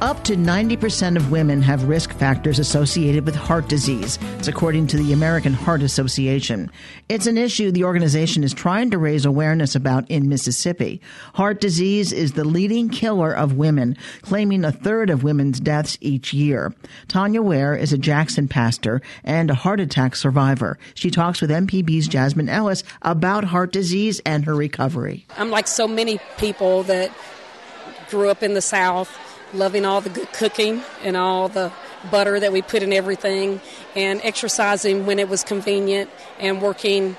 Up 0.00 0.24
to 0.24 0.34
90% 0.34 1.16
of 1.16 1.30
women 1.30 1.62
have 1.62 1.88
risk 1.88 2.12
factors 2.14 2.58
associated 2.58 3.24
with 3.24 3.36
heart 3.36 3.68
disease. 3.68 4.18
It's 4.38 4.48
according 4.48 4.88
to 4.88 4.96
the 4.96 5.12
American 5.12 5.52
Heart 5.52 5.82
Association. 5.82 6.70
It's 7.08 7.26
an 7.26 7.38
issue 7.38 7.70
the 7.70 7.84
organization 7.84 8.42
is 8.42 8.52
trying 8.52 8.90
to 8.90 8.98
raise 8.98 9.24
awareness 9.24 9.74
about 9.74 10.10
in 10.10 10.28
Mississippi. 10.28 11.00
Heart 11.34 11.60
disease 11.60 12.12
is 12.12 12.32
the 12.32 12.44
leading 12.44 12.88
killer 12.88 13.32
of 13.32 13.54
women, 13.54 13.96
claiming 14.22 14.64
a 14.64 14.72
third 14.72 15.10
of 15.10 15.22
women's 15.22 15.60
deaths 15.60 15.96
each 16.00 16.34
year. 16.34 16.74
Tanya 17.06 17.40
Ware 17.40 17.76
is 17.76 17.92
a 17.92 17.98
Jackson 17.98 18.48
pastor 18.48 19.00
and 19.22 19.48
a 19.48 19.54
heart 19.54 19.78
attack 19.78 20.16
survivor. 20.16 20.76
She 20.94 21.10
talks 21.10 21.40
with 21.40 21.50
MPB's 21.50 22.08
Jasmine 22.08 22.48
Ellis 22.48 22.82
about 23.02 23.44
heart 23.44 23.72
disease 23.72 24.20
and 24.26 24.44
her 24.44 24.56
recovery. 24.56 25.24
I'm 25.38 25.50
like 25.50 25.68
so 25.68 25.86
many 25.86 26.18
people 26.36 26.82
that 26.84 27.12
grew 28.10 28.28
up 28.28 28.42
in 28.42 28.54
the 28.54 28.60
South 28.60 29.16
loving 29.54 29.84
all 29.84 30.00
the 30.00 30.10
good 30.10 30.32
cooking 30.32 30.82
and 31.02 31.16
all 31.16 31.48
the 31.48 31.72
butter 32.10 32.38
that 32.38 32.52
we 32.52 32.60
put 32.60 32.82
in 32.82 32.92
everything, 32.92 33.60
and 33.96 34.20
exercising 34.22 35.06
when 35.06 35.18
it 35.18 35.28
was 35.28 35.42
convenient, 35.42 36.10
and 36.38 36.60
working, 36.60 37.16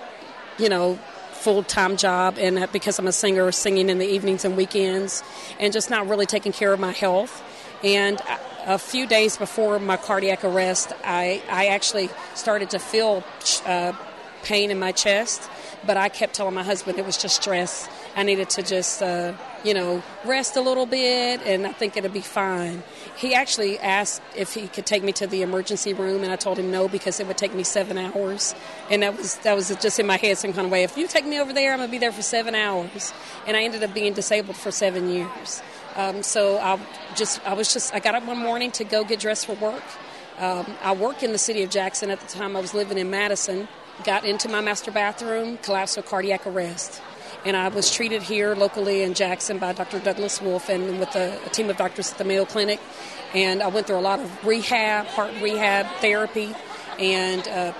you 0.59 0.69
know, 0.69 0.99
full 1.31 1.63
time 1.63 1.97
job. 1.97 2.37
And 2.37 2.67
because 2.71 2.99
I'm 2.99 3.07
a 3.07 3.11
singer, 3.11 3.51
singing 3.51 3.89
in 3.89 3.97
the 3.97 4.07
evenings 4.07 4.45
and 4.45 4.55
weekends, 4.55 5.23
and 5.59 5.73
just 5.73 5.89
not 5.89 6.07
really 6.07 6.25
taking 6.25 6.51
care 6.51 6.73
of 6.73 6.79
my 6.79 6.91
health. 6.91 7.43
And 7.83 8.21
a 8.65 8.77
few 8.77 9.05
days 9.05 9.37
before 9.37 9.79
my 9.79 9.97
cardiac 9.97 10.43
arrest, 10.43 10.91
I, 11.03 11.41
I 11.49 11.67
actually 11.67 12.09
started 12.33 12.71
to 12.71 12.79
feel 12.79 13.23
uh, 13.65 13.93
pain 14.45 14.71
in 14.71 14.79
my 14.79 14.91
chest, 14.91 15.49
but 15.85 15.97
I 15.97 16.07
kept 16.07 16.35
telling 16.35 16.53
my 16.53 16.63
husband 16.63 16.97
it 16.97 17.05
was 17.05 17.17
just 17.17 17.35
stress. 17.41 17.89
I 18.15 18.23
needed 18.23 18.49
to 18.51 18.63
just, 18.63 19.01
uh, 19.01 19.33
you 19.63 19.73
know, 19.73 20.01
rest 20.23 20.55
a 20.55 20.61
little 20.61 20.85
bit, 20.85 21.41
and 21.41 21.67
I 21.67 21.73
think 21.73 21.97
it'll 21.97 22.11
be 22.11 22.21
fine. 22.21 22.83
He 23.17 23.33
actually 23.33 23.77
asked 23.79 24.21
if 24.35 24.53
he 24.53 24.67
could 24.67 24.85
take 24.85 25.03
me 25.03 25.11
to 25.13 25.27
the 25.27 25.41
emergency 25.41 25.93
room, 25.93 26.23
and 26.23 26.31
I 26.31 26.37
told 26.37 26.57
him 26.57 26.71
no 26.71 26.87
because 26.87 27.19
it 27.19 27.27
would 27.27 27.37
take 27.37 27.53
me 27.53 27.63
seven 27.63 27.97
hours, 27.97 28.55
and 28.89 29.03
that 29.03 29.17
was 29.17 29.35
that 29.39 29.55
was 29.55 29.75
just 29.81 29.99
in 29.99 30.07
my 30.07 30.17
head 30.17 30.37
some 30.37 30.53
kind 30.53 30.65
of 30.65 30.71
way. 30.71 30.83
If 30.83 30.95
you 30.97 31.07
take 31.07 31.25
me 31.25 31.39
over 31.39 31.51
there, 31.51 31.73
I'm 31.73 31.79
gonna 31.79 31.91
be 31.91 31.97
there 31.97 32.13
for 32.13 32.21
seven 32.21 32.55
hours, 32.55 33.13
and 33.47 33.57
I 33.57 33.63
ended 33.63 33.83
up 33.83 33.93
being 33.93 34.13
disabled 34.13 34.55
for 34.55 34.71
seven 34.71 35.09
years. 35.09 35.61
Um, 35.95 36.23
so 36.23 36.57
I 36.59 36.79
just 37.15 37.45
I 37.47 37.53
was 37.53 37.73
just 37.73 37.93
I 37.93 37.99
got 37.99 38.15
up 38.15 38.25
one 38.25 38.37
morning 38.37 38.71
to 38.71 38.83
go 38.83 39.03
get 39.03 39.19
dressed 39.19 39.47
for 39.47 39.55
work. 39.55 39.83
Um, 40.37 40.65
I 40.83 40.93
work 40.93 41.23
in 41.23 41.31
the 41.31 41.37
city 41.37 41.63
of 41.63 41.69
Jackson 41.69 42.09
at 42.11 42.19
the 42.19 42.27
time. 42.27 42.55
I 42.55 42.61
was 42.61 42.73
living 42.73 42.97
in 42.97 43.09
Madison. 43.09 43.67
Got 44.03 44.25
into 44.25 44.49
my 44.49 44.61
master 44.61 44.91
bathroom, 44.91 45.57
collapsed 45.57 45.97
with 45.97 46.05
cardiac 46.05 46.45
arrest 46.45 47.01
and 47.45 47.55
I 47.55 47.67
was 47.67 47.91
treated 47.91 48.23
here 48.23 48.55
locally 48.55 49.03
in 49.03 49.13
Jackson 49.13 49.59
by 49.59 49.71
Dr. 49.73 49.99
Douglas 49.99 50.41
Wolf 50.41 50.67
and 50.67 50.99
with 50.99 51.15
a, 51.15 51.39
a, 51.45 51.49
team 51.49 51.69
of 51.69 51.77
doctors 51.77 52.11
at 52.11 52.17
the 52.17 52.23
Mayo 52.23 52.43
Clinic. 52.43 52.79
And 53.35 53.61
I 53.61 53.67
went 53.67 53.85
through 53.85 53.99
a 53.99 54.01
lot 54.01 54.19
of 54.19 54.45
rehab, 54.45 55.05
heart 55.05 55.31
rehab, 55.41 55.85
therapy, 56.01 56.55
and 56.97 57.47
uh, 57.47 57.73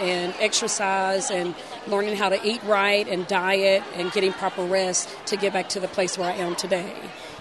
and 0.00 0.34
exercise 0.40 1.30
and 1.30 1.54
learning 1.88 2.16
how 2.16 2.30
to 2.30 2.42
eat 2.46 2.62
right 2.64 3.06
and 3.06 3.26
diet 3.26 3.82
and 3.94 4.10
getting 4.12 4.32
proper 4.32 4.64
rest 4.64 5.14
to 5.26 5.36
get 5.36 5.52
back 5.52 5.68
to 5.70 5.80
the 5.80 5.88
place 5.88 6.16
where 6.16 6.30
I 6.30 6.36
am 6.36 6.56
today. 6.56 6.94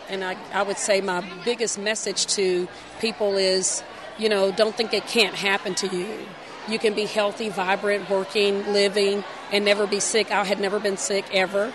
And 0.10 0.24
I, 0.24 0.36
I 0.54 0.64
would 0.64 0.78
say 0.78 1.02
my 1.02 1.24
biggest 1.46 1.80
message 1.80 2.26
to 2.28 2.68
people 3.00 3.38
is, 3.38 3.82
you 4.18 4.28
know, 4.28 4.52
don't 4.52 4.76
think 4.76 4.94
it 4.94 5.08
can't 5.08 5.36
happen 5.36 5.74
to 5.76 5.88
you. 5.88 6.26
You 6.68 6.80
can 6.80 6.94
be 6.94 7.06
healthy, 7.06 7.50
vibrant, 7.50 8.10
working, 8.10 8.74
living, 8.74 9.24
and 9.52 9.64
never 9.64 9.86
be 9.86 10.00
sick. 10.00 10.32
I 10.32 10.44
had 10.44 10.60
never 10.60 10.80
been 10.80 10.98
sick 10.98 11.26
ever, 11.32 11.72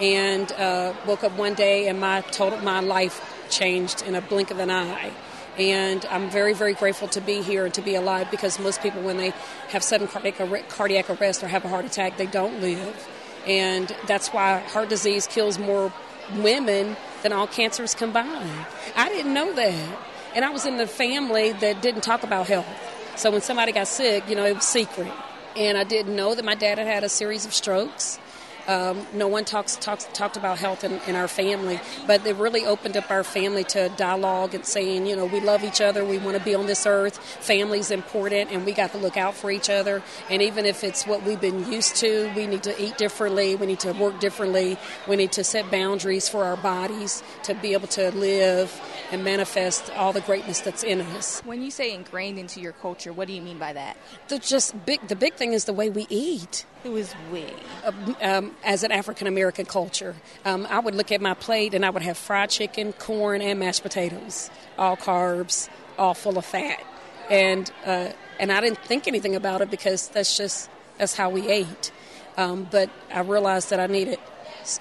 and 0.00 0.50
uh, 0.52 0.94
woke 1.06 1.24
up 1.24 1.32
one 1.32 1.54
day 1.54 1.88
and 1.88 2.00
my 2.00 2.22
total 2.22 2.58
my 2.60 2.80
life 2.80 3.46
changed 3.50 4.02
in 4.02 4.14
a 4.14 4.20
blink 4.20 4.50
of 4.50 4.58
an 4.58 4.70
eye. 4.70 5.12
And 5.58 6.06
I'm 6.06 6.30
very, 6.30 6.54
very 6.54 6.72
grateful 6.72 7.08
to 7.08 7.20
be 7.20 7.42
here 7.42 7.66
and 7.66 7.74
to 7.74 7.82
be 7.82 7.94
alive 7.94 8.30
because 8.30 8.58
most 8.58 8.82
people, 8.82 9.02
when 9.02 9.18
they 9.18 9.32
have 9.68 9.82
sudden 9.82 10.06
cardiac, 10.06 10.68
cardiac 10.70 11.10
arrest 11.10 11.42
or 11.42 11.48
have 11.48 11.64
a 11.64 11.68
heart 11.68 11.84
attack, 11.84 12.16
they 12.16 12.26
don't 12.26 12.60
live. 12.60 13.08
And 13.46 13.94
that's 14.06 14.28
why 14.28 14.60
heart 14.60 14.88
disease 14.88 15.26
kills 15.26 15.58
more 15.58 15.92
women 16.36 16.96
than 17.22 17.32
all 17.32 17.46
cancers 17.46 17.94
combined. 17.94 18.66
I 18.96 19.08
didn't 19.08 19.34
know 19.34 19.52
that. 19.52 19.98
And 20.34 20.44
I 20.44 20.50
was 20.50 20.64
in 20.64 20.76
the 20.76 20.86
family 20.86 21.52
that 21.52 21.82
didn't 21.82 22.02
talk 22.02 22.22
about 22.22 22.46
health. 22.46 22.89
So 23.20 23.30
when 23.30 23.42
somebody 23.42 23.70
got 23.72 23.86
sick, 23.86 24.26
you 24.30 24.34
know, 24.34 24.46
it 24.46 24.54
was 24.54 24.64
secret. 24.64 25.12
And 25.54 25.76
I 25.76 25.84
didn't 25.84 26.16
know 26.16 26.34
that 26.34 26.42
my 26.42 26.54
dad 26.54 26.78
had 26.78 26.86
had 26.86 27.04
a 27.04 27.08
series 27.10 27.44
of 27.44 27.52
strokes. 27.52 28.18
Um, 28.66 29.06
no 29.12 29.28
one 29.28 29.44
talks, 29.44 29.76
talks 29.76 30.06
talked 30.12 30.36
about 30.36 30.58
health 30.58 30.84
in, 30.84 31.00
in, 31.06 31.16
our 31.16 31.28
family, 31.28 31.80
but 32.06 32.24
it 32.26 32.36
really 32.36 32.64
opened 32.64 32.96
up 32.96 33.10
our 33.10 33.24
family 33.24 33.64
to 33.64 33.88
dialogue 33.96 34.54
and 34.54 34.64
saying, 34.64 35.06
you 35.06 35.16
know, 35.16 35.26
we 35.26 35.40
love 35.40 35.64
each 35.64 35.80
other, 35.80 36.04
we 36.04 36.18
want 36.18 36.36
to 36.36 36.44
be 36.44 36.54
on 36.54 36.66
this 36.66 36.86
earth, 36.86 37.18
family's 37.18 37.90
important, 37.90 38.50
and 38.50 38.64
we 38.64 38.72
got 38.72 38.92
to 38.92 38.98
look 38.98 39.16
out 39.16 39.34
for 39.34 39.50
each 39.50 39.70
other. 39.70 40.02
And 40.28 40.42
even 40.42 40.66
if 40.66 40.84
it's 40.84 41.06
what 41.06 41.22
we've 41.22 41.40
been 41.40 41.70
used 41.70 41.96
to, 41.96 42.30
we 42.36 42.46
need 42.46 42.62
to 42.64 42.82
eat 42.82 42.96
differently, 42.98 43.56
we 43.56 43.66
need 43.66 43.80
to 43.80 43.92
work 43.92 44.20
differently, 44.20 44.78
we 45.08 45.16
need 45.16 45.32
to 45.32 45.44
set 45.44 45.70
boundaries 45.70 46.28
for 46.28 46.44
our 46.44 46.56
bodies 46.56 47.22
to 47.44 47.54
be 47.54 47.72
able 47.72 47.88
to 47.88 48.10
live 48.12 48.80
and 49.10 49.24
manifest 49.24 49.90
all 49.96 50.12
the 50.12 50.20
greatness 50.20 50.60
that's 50.60 50.84
in 50.84 51.00
us. 51.00 51.40
When 51.44 51.62
you 51.62 51.70
say 51.70 51.94
ingrained 51.94 52.38
into 52.38 52.60
your 52.60 52.72
culture, 52.72 53.12
what 53.12 53.26
do 53.26 53.34
you 53.34 53.42
mean 53.42 53.58
by 53.58 53.72
that? 53.72 53.96
The 54.28 54.38
just 54.38 54.84
big. 54.84 55.06
The 55.08 55.16
big 55.16 55.34
thing 55.34 55.52
is 55.52 55.64
the 55.64 55.72
way 55.72 55.90
we 55.90 56.06
eat. 56.08 56.64
It 56.84 56.90
was 56.90 57.14
we. 57.32 57.46
Uh, 57.84 58.42
as 58.64 58.82
an 58.82 58.92
African 58.92 59.26
American 59.26 59.66
culture, 59.66 60.14
um, 60.44 60.66
I 60.70 60.78
would 60.78 60.94
look 60.94 61.12
at 61.12 61.20
my 61.20 61.34
plate 61.34 61.74
and 61.74 61.84
I 61.84 61.90
would 61.90 62.02
have 62.02 62.18
fried 62.18 62.50
chicken, 62.50 62.92
corn, 62.92 63.42
and 63.42 63.58
mashed 63.58 63.82
potatoes, 63.82 64.50
all 64.78 64.96
carbs, 64.96 65.68
all 65.98 66.14
full 66.14 66.38
of 66.38 66.44
fat, 66.44 66.82
and 67.28 67.70
uh, 67.84 68.08
and 68.38 68.52
I 68.52 68.60
didn't 68.60 68.78
think 68.78 69.06
anything 69.08 69.34
about 69.34 69.60
it 69.60 69.70
because 69.70 70.08
that's 70.08 70.36
just 70.36 70.70
that's 70.98 71.14
how 71.14 71.30
we 71.30 71.48
ate. 71.48 71.92
Um, 72.36 72.68
but 72.70 72.90
I 73.12 73.20
realized 73.20 73.70
that 73.70 73.80
I 73.80 73.86
needed 73.86 74.18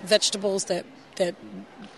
vegetables 0.03 0.65
that 0.65 0.85
that 1.15 1.35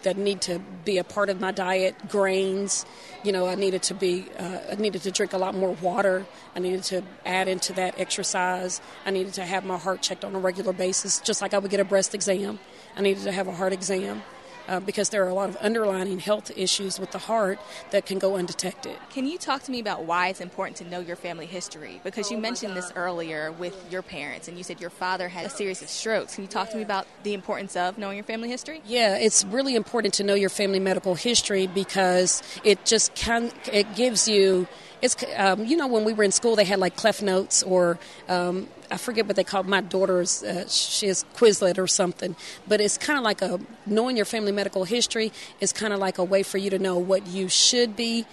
that 0.04 0.18
need 0.18 0.42
to 0.42 0.60
be 0.86 0.98
a 0.98 1.04
part 1.04 1.30
of 1.30 1.40
my 1.40 1.52
diet. 1.52 1.96
Grains, 2.10 2.86
you 3.24 3.32
know, 3.32 3.48
I 3.48 3.56
needed 3.56 3.84
to 3.84 3.94
be, 3.94 4.26
uh, 4.38 4.60
I 4.72 4.76
needed 4.76 5.02
to 5.04 5.12
drink 5.12 5.34
a 5.34 5.38
lot 5.38 5.56
more 5.56 5.72
water. 5.82 6.26
I 6.56 6.60
needed 6.60 6.84
to 6.86 7.04
add 7.26 7.48
into 7.48 7.74
that 7.74 8.00
exercise. 8.00 8.82
I 9.06 9.12
needed 9.12 9.34
to 9.34 9.46
have 9.46 9.66
my 9.66 9.78
heart 9.78 10.02
checked 10.02 10.26
on 10.26 10.36
a 10.36 10.40
regular 10.40 10.74
basis, 10.74 11.20
just 11.20 11.42
like 11.42 11.54
I 11.54 11.60
would 11.60 11.72
get 11.72 11.80
a 11.80 11.86
breast 11.86 12.14
exam. 12.16 12.60
I 12.96 13.02
needed 13.02 13.24
to 13.24 13.32
have 13.32 13.48
a 13.48 13.54
heart 13.54 13.74
exam 13.74 14.24
uh, 14.72 14.80
because 14.80 15.10
there 15.10 15.24
are 15.26 15.28
a 15.28 15.34
lot 15.34 15.50
of 15.50 15.58
underlying 15.58 16.20
health 16.20 16.50
issues 16.56 16.98
with 16.98 17.12
the 17.12 17.18
heart 17.18 17.60
that 17.92 18.06
can 18.06 18.18
go 18.18 18.38
undetected. 18.38 18.96
Can 19.10 19.28
you 19.28 19.38
talk 19.38 19.64
to 19.64 19.72
me 19.72 19.82
about 19.82 20.06
why 20.06 20.30
it's 20.30 20.40
important 20.40 20.78
to 20.78 20.86
know 20.86 21.02
your 21.02 21.18
family 21.18 21.46
history? 21.46 22.00
Because 22.06 22.32
you 22.32 22.38
oh 22.38 22.40
mentioned 22.40 22.78
this 22.78 22.90
earlier 22.96 23.52
with 23.52 23.76
your 23.92 24.02
parents, 24.02 24.48
and 24.48 24.58
you 24.58 24.64
said 24.64 24.80
your 24.80 24.90
father 24.90 25.28
had 25.28 25.46
a 25.46 25.50
series 25.50 25.82
of 25.82 25.90
strokes. 25.90 26.36
Can 26.36 26.46
you 26.46 26.48
talk 26.48 26.70
to 26.70 26.78
me 26.78 26.84
about 26.84 27.06
the 27.24 27.34
importance 27.34 27.76
of 27.76 27.98
knowing 27.98 28.16
your 28.16 28.24
family 28.24 28.50
history? 28.50 28.82
Yeah, 28.86 29.18
it's 29.18 29.44
really 29.44 29.76
important 29.76 30.14
to 30.16 30.24
know 30.24 30.36
your 30.36 30.50
family 30.50 30.80
medical 30.80 31.16
history 31.16 31.68
because 31.68 32.42
it 32.64 32.86
just 32.86 33.14
can 33.14 33.52
it 33.74 33.94
gives 33.96 34.30
you 34.30 34.68
it's 35.02 35.16
um, 35.38 35.66
you 35.66 35.78
know 35.78 35.88
when 35.88 36.04
we 36.04 36.14
were 36.14 36.24
in 36.24 36.32
school 36.32 36.56
they 36.56 36.66
had 36.66 36.80
like 36.80 36.96
Cliff 36.96 37.22
notes 37.22 37.64
or 37.64 38.00
um, 38.30 38.68
I 38.92 38.98
forget 38.98 39.26
what 39.26 39.38
they 39.38 39.44
called 39.46 39.68
my 39.68 39.80
daughter's. 39.80 40.44
Uh, 40.44 40.68
she 40.68 41.08
has 41.08 41.24
Quizlet 41.36 41.78
or 41.78 41.88
something, 41.88 42.36
but 42.68 42.82
it's 42.82 42.98
kind 42.98 43.18
of 43.18 43.24
like 43.24 43.42
a 43.42 43.60
knowing 43.86 44.18
your 44.18 44.26
family 44.26 44.52
medical 44.52 44.84
history 44.84 45.32
is 45.62 45.72
kind 45.72 45.94
of 45.94 46.00
like 46.00 46.18
a 46.18 46.24
way 46.24 46.44
for 46.44 46.58
you 46.58 46.70
to 46.70 46.78
know 46.78 46.98
what 46.98 47.26
you 47.28 47.48
should 47.48 47.96
be 47.96 48.26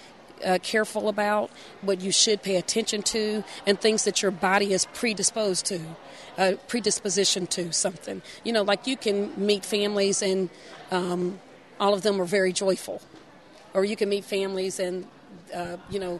uh, 0.45 0.57
careful 0.61 1.07
about, 1.07 1.49
what 1.81 2.01
you 2.01 2.11
should 2.11 2.43
pay 2.43 2.57
attention 2.57 3.01
to, 3.03 3.43
and 3.65 3.79
things 3.79 4.03
that 4.03 4.21
your 4.21 4.31
body 4.31 4.73
is 4.73 4.85
predisposed 4.87 5.65
to, 5.67 5.79
uh, 6.37 6.53
predisposition 6.67 7.47
to 7.47 7.71
something. 7.71 8.21
You 8.43 8.51
know, 8.51 8.63
like 8.63 8.85
you 8.85 8.97
can 8.97 9.31
meet 9.37 9.63
families 9.63 10.21
and 10.21 10.49
um, 10.91 11.39
all 11.79 11.93
of 11.93 12.01
them 12.01 12.21
are 12.21 12.25
very 12.25 12.51
joyful, 12.51 13.01
or 13.73 13.85
you 13.85 13.95
can 13.95 14.09
meet 14.09 14.25
families 14.25 14.79
and 14.79 15.07
uh, 15.53 15.77
you 15.89 15.99
know 15.99 16.19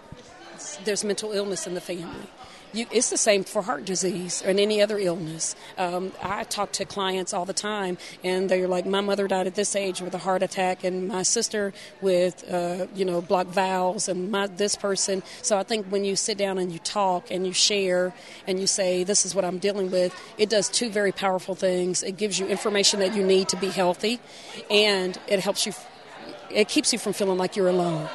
there's 0.85 1.03
mental 1.03 1.31
illness 1.31 1.67
in 1.67 1.73
the 1.73 1.81
family 1.81 2.27
you, 2.73 2.85
it's 2.91 3.09
the 3.09 3.17
same 3.17 3.43
for 3.43 3.61
heart 3.61 3.85
disease 3.85 4.43
and 4.45 4.59
any 4.59 4.81
other 4.81 4.97
illness. 4.97 5.55
Um, 5.77 6.11
I 6.21 6.43
talk 6.43 6.71
to 6.73 6.85
clients 6.85 7.33
all 7.33 7.45
the 7.45 7.53
time, 7.53 7.97
and 8.23 8.49
they're 8.49 8.67
like, 8.67 8.85
"My 8.85 9.01
mother 9.01 9.27
died 9.27 9.47
at 9.47 9.55
this 9.55 9.75
age 9.75 10.01
with 10.01 10.13
a 10.13 10.19
heart 10.19 10.43
attack, 10.43 10.83
and 10.83 11.07
my 11.07 11.23
sister 11.23 11.73
with, 12.01 12.49
uh, 12.51 12.87
you 12.95 13.05
know, 13.05 13.21
blocked 13.21 13.51
valves, 13.51 14.07
and 14.07 14.31
my 14.31 14.47
this 14.47 14.75
person." 14.75 15.23
So 15.41 15.57
I 15.57 15.63
think 15.63 15.87
when 15.87 16.05
you 16.05 16.15
sit 16.15 16.37
down 16.37 16.57
and 16.57 16.71
you 16.71 16.79
talk 16.79 17.31
and 17.31 17.45
you 17.47 17.53
share 17.53 18.13
and 18.47 18.59
you 18.59 18.67
say, 18.67 19.03
"This 19.03 19.25
is 19.25 19.33
what 19.33 19.45
I'm 19.45 19.57
dealing 19.57 19.89
with," 19.89 20.13
it 20.37 20.49
does 20.49 20.69
two 20.69 20.89
very 20.89 21.11
powerful 21.11 21.55
things. 21.55 22.03
It 22.03 22.17
gives 22.17 22.39
you 22.39 22.47
information 22.47 22.99
that 22.99 23.15
you 23.15 23.23
need 23.23 23.49
to 23.49 23.55
be 23.55 23.69
healthy, 23.69 24.19
and 24.69 25.17
it 25.27 25.39
helps 25.39 25.65
you. 25.65 25.73
It 26.51 26.67
keeps 26.67 26.93
you 26.93 26.99
from 26.99 27.13
feeling 27.13 27.37
like 27.37 27.55
you're 27.55 27.69
alone. 27.69 28.09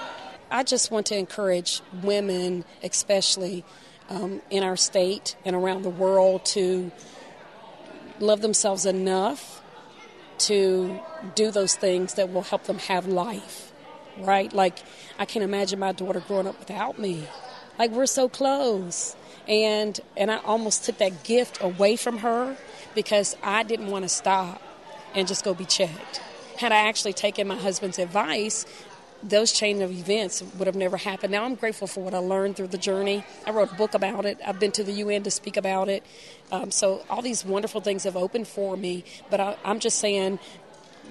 I 0.54 0.62
just 0.62 0.92
want 0.92 1.06
to 1.06 1.16
encourage 1.16 1.80
women, 2.04 2.64
especially 2.80 3.64
um, 4.08 4.40
in 4.50 4.62
our 4.62 4.76
state 4.76 5.34
and 5.44 5.56
around 5.56 5.82
the 5.82 5.90
world 5.90 6.44
to 6.44 6.92
love 8.20 8.40
themselves 8.40 8.86
enough 8.86 9.60
to 10.38 11.00
do 11.34 11.50
those 11.50 11.74
things 11.74 12.14
that 12.14 12.32
will 12.32 12.42
help 12.42 12.64
them 12.64 12.78
have 12.78 13.08
life, 13.08 13.72
right? 14.16 14.52
Like, 14.52 14.78
I 15.18 15.24
can't 15.24 15.42
imagine 15.42 15.80
my 15.80 15.90
daughter 15.90 16.20
growing 16.20 16.46
up 16.46 16.60
without 16.60 17.00
me. 17.00 17.24
Like, 17.76 17.90
we're 17.90 18.06
so 18.06 18.28
close. 18.28 19.16
And, 19.48 19.98
and 20.16 20.30
I 20.30 20.36
almost 20.36 20.84
took 20.84 20.98
that 20.98 21.24
gift 21.24 21.58
away 21.60 21.96
from 21.96 22.18
her 22.18 22.56
because 22.94 23.36
I 23.42 23.64
didn't 23.64 23.88
want 23.88 24.04
to 24.04 24.08
stop 24.08 24.62
and 25.16 25.26
just 25.26 25.44
go 25.44 25.52
be 25.52 25.64
checked. 25.64 26.18
Had 26.58 26.70
I 26.70 26.86
actually 26.88 27.12
taken 27.12 27.48
my 27.48 27.56
husband's 27.56 27.98
advice, 27.98 28.64
those 29.28 29.52
chain 29.52 29.80
of 29.82 29.90
events 29.90 30.42
would 30.58 30.66
have 30.66 30.76
never 30.76 30.96
happened. 30.96 31.32
Now 31.32 31.44
I'm 31.44 31.54
grateful 31.54 31.86
for 31.86 32.04
what 32.04 32.14
I 32.14 32.18
learned 32.18 32.56
through 32.56 32.68
the 32.68 32.78
journey. 32.78 33.24
I 33.46 33.50
wrote 33.50 33.72
a 33.72 33.74
book 33.74 33.94
about 33.94 34.26
it. 34.26 34.38
I've 34.44 34.60
been 34.60 34.72
to 34.72 34.84
the 34.84 34.92
UN 34.92 35.22
to 35.22 35.30
speak 35.30 35.56
about 35.56 35.88
it. 35.88 36.04
Um, 36.52 36.70
so 36.70 37.04
all 37.08 37.22
these 37.22 37.44
wonderful 37.44 37.80
things 37.80 38.04
have 38.04 38.16
opened 38.16 38.46
for 38.46 38.76
me. 38.76 39.04
But 39.30 39.40
I, 39.40 39.56
I'm 39.64 39.80
just 39.80 39.98
saying, 39.98 40.38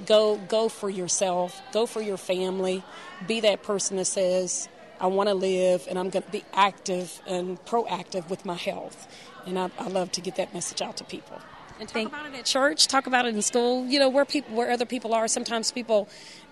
go 0.06 0.38
go 0.38 0.70
for 0.70 0.90
yourself. 0.90 1.62
Go 1.72 1.86
for 1.86 2.02
your 2.02 2.18
family. 2.18 2.84
Be 3.28 3.40
that 3.42 3.64
person 3.64 3.98
that 3.98 4.06
says, 4.06 4.70
I 5.00 5.08
want 5.08 5.28
to 5.28 5.36
live, 5.36 5.88
and 5.90 5.98
I'm 5.98 6.10
going 6.10 6.24
to 6.24 6.32
be 6.32 6.44
active 6.54 7.22
and 7.28 7.64
proactive 7.66 8.30
with 8.30 8.46
my 8.46 8.56
health. 8.56 9.08
And 9.46 9.58
I, 9.58 9.70
I 9.78 9.88
love 9.88 10.12
to 10.14 10.22
get 10.22 10.36
that 10.38 10.54
message 10.54 10.82
out 10.82 10.98
to 10.98 11.04
people 11.04 11.42
and 11.80 11.90
talk 11.90 12.06
about 12.08 12.26
it 12.28 12.36
at 12.36 12.46
church, 12.46 12.88
talk 12.88 13.08
about 13.08 13.26
it 13.26 13.36
in 13.36 13.42
school. 13.42 13.86
You 13.86 14.00
know 14.00 14.10
where 14.10 14.26
people, 14.26 14.56
where 14.56 14.72
other 14.72 14.86
people 14.86 15.14
are. 15.14 15.28
Sometimes 15.28 15.72
people 15.72 16.08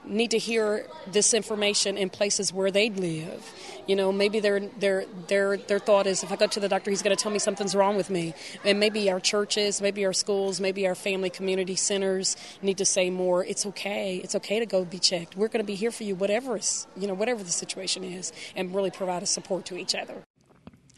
need 0.05 0.31
to 0.31 0.37
hear 0.37 0.87
this 1.07 1.33
information 1.33 1.97
in 1.97 2.09
places 2.09 2.51
where 2.51 2.71
they 2.71 2.89
live. 2.89 3.53
You 3.87 3.95
know, 3.95 4.11
maybe 4.11 4.39
their 4.39 4.59
their 4.59 5.05
their 5.27 5.57
their 5.57 5.79
thought 5.79 6.07
is 6.07 6.23
if 6.23 6.31
I 6.31 6.35
go 6.35 6.47
to 6.47 6.59
the 6.59 6.69
doctor, 6.69 6.89
he's 6.89 7.01
going 7.01 7.15
to 7.15 7.21
tell 7.21 7.31
me 7.31 7.39
something's 7.39 7.75
wrong 7.75 7.95
with 7.95 8.09
me. 8.09 8.33
And 8.63 8.79
maybe 8.79 9.09
our 9.11 9.19
churches, 9.19 9.81
maybe 9.81 10.05
our 10.05 10.13
schools, 10.13 10.59
maybe 10.59 10.87
our 10.87 10.95
family 10.95 11.29
community 11.29 11.75
centers 11.75 12.35
need 12.61 12.77
to 12.77 12.85
say 12.85 13.09
more. 13.09 13.43
It's 13.45 13.65
okay. 13.67 14.17
It's 14.17 14.35
okay 14.35 14.59
to 14.59 14.65
go 14.65 14.85
be 14.85 14.99
checked. 14.99 15.35
We're 15.35 15.49
going 15.49 15.63
to 15.63 15.67
be 15.67 15.75
here 15.75 15.91
for 15.91 16.03
you, 16.03 16.15
whatever 16.15 16.57
is 16.57 16.87
you 16.97 17.07
know 17.07 17.13
whatever 17.13 17.43
the 17.43 17.51
situation 17.51 18.03
is, 18.03 18.31
and 18.55 18.73
really 18.73 18.91
provide 18.91 19.23
a 19.23 19.27
support 19.27 19.65
to 19.65 19.77
each 19.77 19.95
other. 19.95 20.23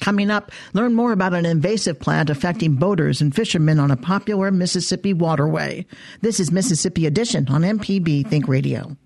Coming 0.04 0.30
up, 0.30 0.52
learn 0.74 0.96
more 0.96 1.14
about 1.14 1.34
an 1.34 1.46
invasive 1.46 1.98
plant 1.98 2.30
affecting 2.30 2.76
boaters 2.76 3.22
and 3.22 3.34
fishermen 3.34 3.80
on 3.80 3.90
a 3.90 3.96
popular 3.96 4.52
Mississippi 4.52 5.14
waterway. 5.14 5.86
This 6.20 6.42
is 6.42 6.52
Mississippi 6.52 7.06
Edition 7.06 7.48
on 7.48 7.62
MPB 7.62 8.28
Think 8.28 8.50
Radio. 8.50 8.98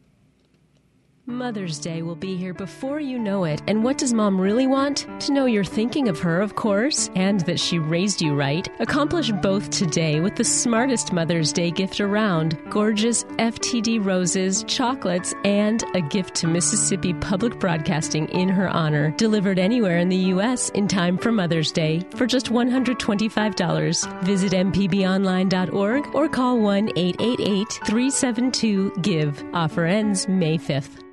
Mother's 1.29 1.77
Day 1.77 2.03
will 2.03 2.15
be 2.15 2.37
here 2.37 2.53
before 2.53 3.01
you 3.01 3.19
know 3.19 3.43
it. 3.43 3.61
And 3.67 3.83
what 3.83 3.97
does 3.97 4.13
mom 4.13 4.39
really 4.39 4.65
want? 4.65 5.05
To 5.23 5.33
know 5.33 5.45
you're 5.45 5.65
thinking 5.65 6.07
of 6.07 6.19
her, 6.21 6.39
of 6.39 6.55
course, 6.55 7.09
and 7.15 7.41
that 7.41 7.59
she 7.59 7.79
raised 7.79 8.21
you 8.21 8.33
right. 8.33 8.65
Accomplish 8.79 9.29
both 9.41 9.69
today 9.69 10.21
with 10.21 10.37
the 10.37 10.45
smartest 10.45 11.11
Mother's 11.11 11.51
Day 11.51 11.69
gift 11.69 11.99
around 11.99 12.57
gorgeous 12.69 13.25
FTD 13.39 14.03
roses, 14.03 14.63
chocolates, 14.69 15.33
and 15.43 15.83
a 15.95 16.01
gift 16.01 16.33
to 16.35 16.47
Mississippi 16.47 17.13
Public 17.15 17.59
Broadcasting 17.59 18.29
in 18.29 18.47
her 18.47 18.69
honor, 18.69 19.11
delivered 19.11 19.59
anywhere 19.59 19.97
in 19.97 20.07
the 20.07 20.31
U.S. 20.31 20.69
in 20.69 20.87
time 20.87 21.17
for 21.17 21.33
Mother's 21.33 21.73
Day 21.73 22.05
for 22.15 22.25
just 22.25 22.51
$125. 22.51 24.23
Visit 24.23 24.53
mpbonline.org 24.53 26.15
or 26.15 26.29
call 26.29 26.57
1 26.61 26.89
888 26.95 27.67
372 27.85 28.91
GIVE. 29.01 29.43
Offer 29.53 29.85
ends 29.85 30.29
May 30.29 30.57
5th. 30.57 31.03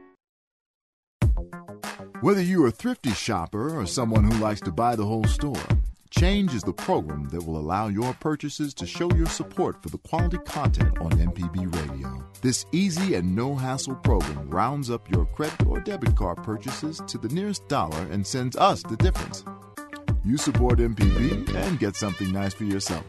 Whether 2.25 2.41
you're 2.41 2.69
a 2.69 2.71
thrifty 2.71 3.11
shopper 3.11 3.79
or 3.79 3.85
someone 3.85 4.25
who 4.25 4.39
likes 4.39 4.63
to 4.63 4.73
buy 4.73 4.97
the 4.97 5.05
whole 5.05 5.25
store, 5.25 5.61
Change 6.09 6.55
is 6.55 6.63
the 6.63 6.73
program 6.73 7.29
that 7.29 7.45
will 7.45 7.59
allow 7.59 7.89
your 7.89 8.15
purchases 8.15 8.73
to 8.75 8.87
show 8.87 9.13
your 9.13 9.27
support 9.27 9.83
for 9.83 9.91
the 9.91 9.99
quality 9.99 10.39
content 10.39 10.97
on 11.01 11.11
MPB 11.11 11.75
Radio. 11.75 12.25
This 12.41 12.65
easy 12.73 13.17
and 13.17 13.37
no 13.37 13.55
hassle 13.55 13.97
program 13.97 14.49
rounds 14.49 14.91
up 14.91 15.11
your 15.11 15.27
credit 15.27 15.67
or 15.67 15.81
debit 15.81 16.17
card 16.17 16.43
purchases 16.43 17.03
to 17.09 17.19
the 17.19 17.29
nearest 17.29 17.69
dollar 17.69 18.01
and 18.11 18.27
sends 18.27 18.57
us 18.57 18.83
the 18.83 18.97
difference. 18.97 19.45
You 20.25 20.39
support 20.39 20.79
MPB 20.79 21.55
and 21.55 21.79
get 21.79 21.95
something 21.95 22.33
nice 22.33 22.55
for 22.55 22.65
yourself. 22.65 23.05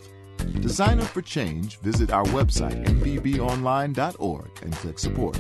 To 0.62 0.68
sign 0.68 1.00
up 1.00 1.08
for 1.08 1.22
Change, 1.22 1.80
visit 1.80 2.12
our 2.12 2.26
website, 2.26 2.86
mpbonline.org, 2.86 4.50
and 4.62 4.74
click 4.74 5.00
support. 5.00 5.40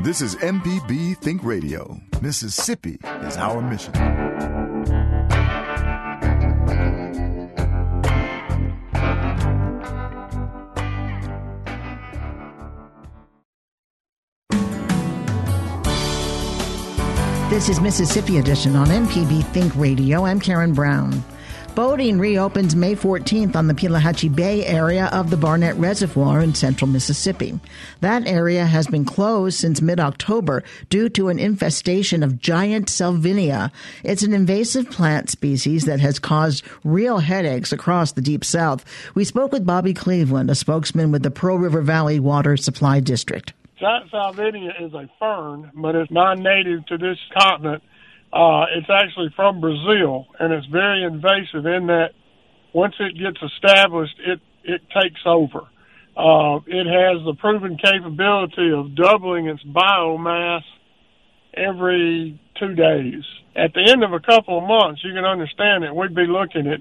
This 0.00 0.20
is 0.20 0.36
MPB 0.36 1.16
Think 1.18 1.42
Radio. 1.42 2.00
Mississippi 2.22 2.98
is 3.22 3.36
our 3.36 3.60
mission. 3.60 3.92
This 17.50 17.68
is 17.68 17.80
Mississippi 17.80 18.38
Edition 18.38 18.76
on 18.76 18.86
MPB 18.86 19.44
Think 19.46 19.74
Radio. 19.74 20.24
I'm 20.24 20.38
Karen 20.38 20.74
Brown. 20.74 21.24
Boating 21.78 22.18
reopens 22.18 22.74
May 22.74 22.96
14th 22.96 23.54
on 23.54 23.68
the 23.68 23.72
Pelahatchie 23.72 24.34
Bay 24.34 24.66
area 24.66 25.06
of 25.12 25.30
the 25.30 25.36
Barnett 25.36 25.76
Reservoir 25.76 26.40
in 26.40 26.52
central 26.52 26.90
Mississippi. 26.90 27.56
That 28.00 28.26
area 28.26 28.66
has 28.66 28.88
been 28.88 29.04
closed 29.04 29.60
since 29.60 29.80
mid-October 29.80 30.64
due 30.90 31.08
to 31.10 31.28
an 31.28 31.38
infestation 31.38 32.24
of 32.24 32.40
giant 32.40 32.88
salvinia. 32.88 33.70
It's 34.02 34.24
an 34.24 34.32
invasive 34.32 34.90
plant 34.90 35.30
species 35.30 35.84
that 35.84 36.00
has 36.00 36.18
caused 36.18 36.64
real 36.82 37.18
headaches 37.18 37.72
across 37.72 38.10
the 38.10 38.22
Deep 38.22 38.44
South. 38.44 38.84
We 39.14 39.22
spoke 39.22 39.52
with 39.52 39.64
Bobby 39.64 39.94
Cleveland, 39.94 40.50
a 40.50 40.56
spokesman 40.56 41.12
with 41.12 41.22
the 41.22 41.30
Pearl 41.30 41.58
River 41.58 41.82
Valley 41.82 42.18
Water 42.18 42.56
Supply 42.56 42.98
District. 42.98 43.52
Giant 43.78 44.10
salvinia 44.10 44.84
is 44.84 44.92
a 44.94 45.08
fern, 45.20 45.70
but 45.76 45.94
it's 45.94 46.10
non-native 46.10 46.86
to 46.86 46.98
this 46.98 47.18
continent 47.38 47.84
uh, 48.32 48.66
it's 48.76 48.88
actually 48.90 49.32
from 49.34 49.60
Brazil, 49.60 50.26
and 50.38 50.52
it's 50.52 50.66
very 50.66 51.04
invasive 51.04 51.64
in 51.66 51.86
that 51.86 52.10
once 52.74 52.94
it 53.00 53.14
gets 53.18 53.38
established, 53.54 54.14
it 54.18 54.40
it 54.64 54.82
takes 54.92 55.20
over. 55.24 55.60
Uh, 56.16 56.58
it 56.66 56.84
has 56.84 57.24
the 57.24 57.34
proven 57.38 57.78
capability 57.78 58.70
of 58.74 58.94
doubling 58.94 59.46
its 59.46 59.62
biomass 59.64 60.62
every 61.54 62.38
two 62.58 62.74
days. 62.74 63.22
At 63.56 63.72
the 63.72 63.88
end 63.90 64.04
of 64.04 64.12
a 64.12 64.20
couple 64.20 64.58
of 64.58 64.64
months, 64.64 65.00
you 65.04 65.14
can 65.14 65.24
understand 65.24 65.84
that 65.84 65.94
we'd 65.94 66.14
be 66.14 66.26
looking 66.26 66.70
at 66.70 66.80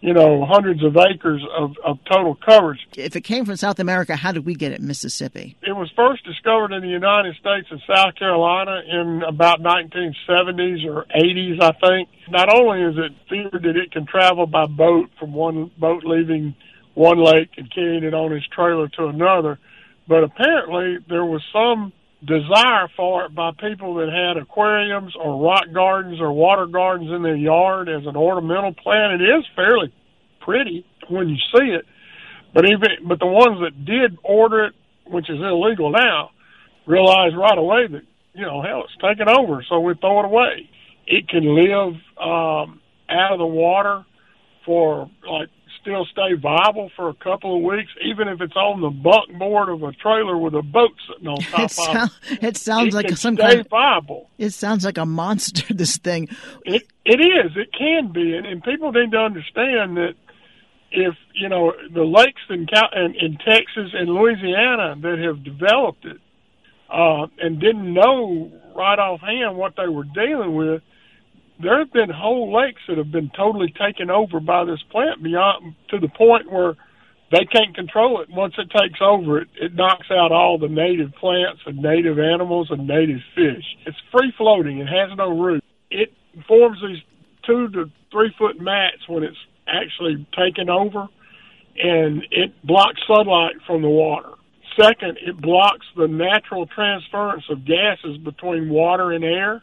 you 0.00 0.12
know, 0.12 0.44
hundreds 0.44 0.84
of 0.84 0.96
acres 0.96 1.44
of, 1.56 1.74
of 1.84 1.98
total 2.10 2.36
coverage. 2.36 2.78
If 2.96 3.16
it 3.16 3.22
came 3.22 3.44
from 3.44 3.56
South 3.56 3.80
America, 3.80 4.14
how 4.14 4.32
did 4.32 4.46
we 4.46 4.54
get 4.54 4.72
it 4.72 4.80
in 4.80 4.86
Mississippi? 4.86 5.56
It 5.62 5.72
was 5.72 5.90
first 5.96 6.24
discovered 6.24 6.72
in 6.72 6.82
the 6.82 6.88
United 6.88 7.34
States 7.36 7.66
and 7.70 7.80
South 7.86 8.14
Carolina 8.14 8.82
in 8.88 9.22
about 9.26 9.60
1970s 9.60 10.86
or 10.86 11.04
80s, 11.14 11.60
I 11.60 11.72
think. 11.72 12.08
Not 12.30 12.48
only 12.54 12.82
is 12.82 12.96
it 12.96 13.12
feared 13.28 13.62
that 13.64 13.76
it 13.76 13.90
can 13.90 14.06
travel 14.06 14.46
by 14.46 14.66
boat 14.66 15.10
from 15.18 15.32
one 15.32 15.70
boat 15.78 16.04
leaving 16.04 16.54
one 16.94 17.22
lake 17.22 17.50
and 17.56 17.72
carrying 17.72 18.04
it 18.04 18.14
on 18.14 18.32
its 18.32 18.46
trailer 18.46 18.88
to 18.88 19.06
another, 19.06 19.58
but 20.06 20.24
apparently 20.24 20.98
there 21.08 21.24
was 21.24 21.42
some 21.52 21.92
desire 22.24 22.88
for 22.96 23.26
it 23.26 23.34
by 23.34 23.50
people 23.60 23.94
that 23.94 24.08
had 24.08 24.40
aquariums 24.40 25.14
or 25.16 25.40
rock 25.40 25.64
gardens 25.72 26.20
or 26.20 26.32
water 26.32 26.66
gardens 26.66 27.10
in 27.10 27.22
their 27.22 27.36
yard 27.36 27.88
as 27.88 28.06
an 28.06 28.16
ornamental 28.16 28.74
plant. 28.74 29.20
It 29.20 29.24
is 29.24 29.44
fairly 29.54 29.92
pretty 30.40 30.84
when 31.08 31.28
you 31.28 31.36
see 31.54 31.66
it, 31.66 31.84
but 32.52 32.64
even 32.64 33.06
but 33.06 33.18
the 33.18 33.26
ones 33.26 33.60
that 33.60 33.84
did 33.84 34.18
order 34.22 34.66
it, 34.66 34.74
which 35.06 35.30
is 35.30 35.38
illegal 35.40 35.90
now, 35.90 36.30
realized 36.86 37.36
right 37.36 37.56
away 37.56 37.86
that 37.86 38.02
you 38.34 38.44
know 38.44 38.62
hell 38.62 38.84
it's 38.84 38.96
taken 39.00 39.28
over, 39.28 39.64
so 39.68 39.80
we 39.80 39.94
throw 39.94 40.20
it 40.20 40.24
away. 40.24 40.68
It 41.06 41.28
can 41.28 41.44
live 41.54 41.94
um, 42.20 42.80
out 43.08 43.32
of 43.32 43.38
the 43.38 43.46
water 43.46 44.04
for 44.66 45.08
like 45.30 45.48
still 45.80 46.06
stay 46.06 46.34
viable 46.34 46.90
for 46.96 47.08
a 47.08 47.14
couple 47.14 47.56
of 47.56 47.62
weeks, 47.62 47.90
even 48.04 48.28
if 48.28 48.40
it's 48.40 48.56
on 48.56 48.80
the 48.80 48.90
buckboard 48.90 49.68
of 49.68 49.82
a 49.82 49.92
trailer 49.92 50.36
with 50.36 50.54
a 50.54 50.62
boat 50.62 50.92
sitting 51.08 51.28
on 51.28 51.38
top 51.50 51.60
it 51.60 51.70
sound, 51.70 51.96
of 51.96 52.32
it. 52.32 52.44
It 52.44 52.56
sounds 52.56 52.94
it 52.94 52.96
like 52.96 53.16
some 53.16 53.36
kind. 53.36 53.60
Of, 53.60 53.68
viable. 53.68 54.30
It 54.38 54.50
sounds 54.50 54.84
like 54.84 54.98
a 54.98 55.06
monster. 55.06 55.62
This 55.78 55.98
thing. 55.98 56.28
It 56.64 56.82
it 57.04 57.20
is. 57.20 57.52
It 57.56 57.72
can 57.72 58.10
be, 58.12 58.34
and, 58.34 58.44
and 58.46 58.62
people 58.62 58.90
need 58.90 59.12
to 59.12 59.18
understand 59.18 59.96
that 59.96 60.14
if 60.90 61.14
you 61.34 61.48
know 61.48 61.72
the 61.92 62.02
lakes 62.02 62.40
in, 62.48 62.66
in 62.96 63.14
in 63.14 63.38
Texas 63.38 63.92
and 63.92 64.08
Louisiana 64.08 64.96
that 65.00 65.18
have 65.18 65.44
developed 65.44 66.04
it 66.04 66.18
uh, 66.90 67.26
and 67.38 67.60
didn't 67.60 67.92
know 67.92 68.50
right 68.74 68.98
offhand 68.98 69.56
what 69.56 69.74
they 69.76 69.86
were 69.86 70.04
dealing 70.04 70.54
with 70.54 70.82
there 71.60 71.78
have 71.78 71.92
been 71.92 72.10
whole 72.10 72.54
lakes 72.54 72.82
that 72.88 72.98
have 72.98 73.10
been 73.10 73.30
totally 73.36 73.72
taken 73.72 74.10
over 74.10 74.40
by 74.40 74.64
this 74.64 74.82
plant 74.90 75.22
beyond 75.22 75.74
to 75.90 75.98
the 75.98 76.08
point 76.08 76.50
where 76.50 76.76
they 77.30 77.44
can't 77.44 77.74
control 77.74 78.20
it. 78.22 78.30
Once 78.30 78.54
it 78.58 78.70
takes 78.70 79.00
over, 79.02 79.40
it, 79.40 79.48
it 79.60 79.74
knocks 79.74 80.06
out 80.10 80.32
all 80.32 80.58
the 80.58 80.68
native 80.68 81.12
plants 81.20 81.60
and 81.66 81.78
native 81.78 82.18
animals 82.18 82.68
and 82.70 82.86
native 82.86 83.20
fish. 83.34 83.64
It's 83.86 83.96
free 84.12 84.32
floating. 84.36 84.78
It 84.78 84.86
has 84.86 85.16
no 85.16 85.38
root. 85.38 85.62
It 85.90 86.12
forms 86.46 86.78
these 86.80 87.02
two 87.44 87.68
to 87.70 87.90
three 88.10 88.32
foot 88.38 88.60
mats 88.60 89.08
when 89.08 89.24
it's 89.24 89.36
actually 89.66 90.26
taken 90.36 90.70
over, 90.70 91.08
and 91.76 92.22
it 92.30 92.54
blocks 92.64 93.00
sunlight 93.06 93.56
from 93.66 93.82
the 93.82 93.88
water. 93.88 94.30
Second, 94.80 95.18
it 95.20 95.40
blocks 95.40 95.86
the 95.96 96.06
natural 96.06 96.66
transference 96.66 97.44
of 97.50 97.66
gases 97.66 98.16
between 98.18 98.70
water 98.70 99.10
and 99.10 99.24
air 99.24 99.62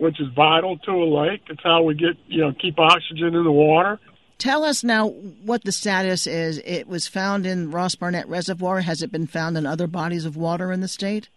which 0.00 0.18
is 0.18 0.28
vital 0.34 0.78
to 0.78 0.90
a 0.92 1.04
lake. 1.04 1.42
It's 1.50 1.62
how 1.62 1.82
we 1.82 1.94
get, 1.94 2.16
you 2.26 2.40
know, 2.40 2.52
keep 2.58 2.78
oxygen 2.78 3.34
in 3.34 3.44
the 3.44 3.52
water. 3.52 4.00
Tell 4.38 4.64
us 4.64 4.82
now 4.82 5.08
what 5.08 5.64
the 5.64 5.72
status 5.72 6.26
is. 6.26 6.56
It 6.64 6.88
was 6.88 7.06
found 7.06 7.44
in 7.44 7.70
Ross 7.70 7.94
Barnett 7.96 8.26
Reservoir. 8.26 8.80
Has 8.80 9.02
it 9.02 9.12
been 9.12 9.26
found 9.26 9.58
in 9.58 9.66
other 9.66 9.86
bodies 9.86 10.24
of 10.24 10.38
water 10.38 10.72
in 10.72 10.80
the 10.80 10.88
state? 10.88 11.28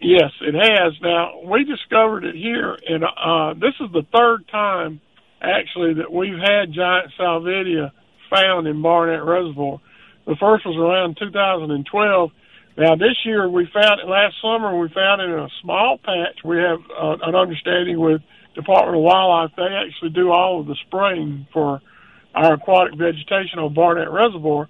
Yes, 0.00 0.32
it 0.40 0.54
has. 0.54 0.94
Now, 1.00 1.40
we 1.44 1.62
discovered 1.62 2.24
it 2.24 2.34
here, 2.34 2.76
and 2.88 3.04
uh, 3.04 3.54
this 3.54 3.74
is 3.80 3.92
the 3.92 4.02
third 4.12 4.48
time, 4.48 5.00
actually, 5.40 5.94
that 5.94 6.12
we've 6.12 6.36
had 6.36 6.72
giant 6.72 7.12
salvinia 7.16 7.92
found 8.28 8.66
in 8.66 8.82
Barnett 8.82 9.22
Reservoir. 9.22 9.80
The 10.26 10.34
first 10.40 10.66
was 10.66 10.76
around 10.76 11.16
2012, 11.20 12.30
now, 12.76 12.96
this 12.96 13.16
year 13.24 13.48
we 13.48 13.68
found 13.72 14.00
last 14.08 14.34
summer. 14.42 14.76
We 14.76 14.88
found 14.88 15.22
it 15.22 15.30
in 15.30 15.38
a 15.38 15.48
small 15.62 15.98
patch. 15.98 16.42
We 16.44 16.56
have 16.58 16.80
uh, 16.90 17.16
an 17.22 17.34
understanding 17.34 18.00
with 18.00 18.20
Department 18.54 18.96
of 18.96 19.02
Wildlife. 19.02 19.52
They 19.56 19.62
actually 19.62 20.10
do 20.10 20.30
all 20.30 20.60
of 20.60 20.66
the 20.66 20.76
spraying 20.86 21.46
for 21.52 21.80
our 22.34 22.54
aquatic 22.54 22.98
vegetation 22.98 23.60
on 23.60 23.74
Barnett 23.74 24.10
Reservoir, 24.10 24.68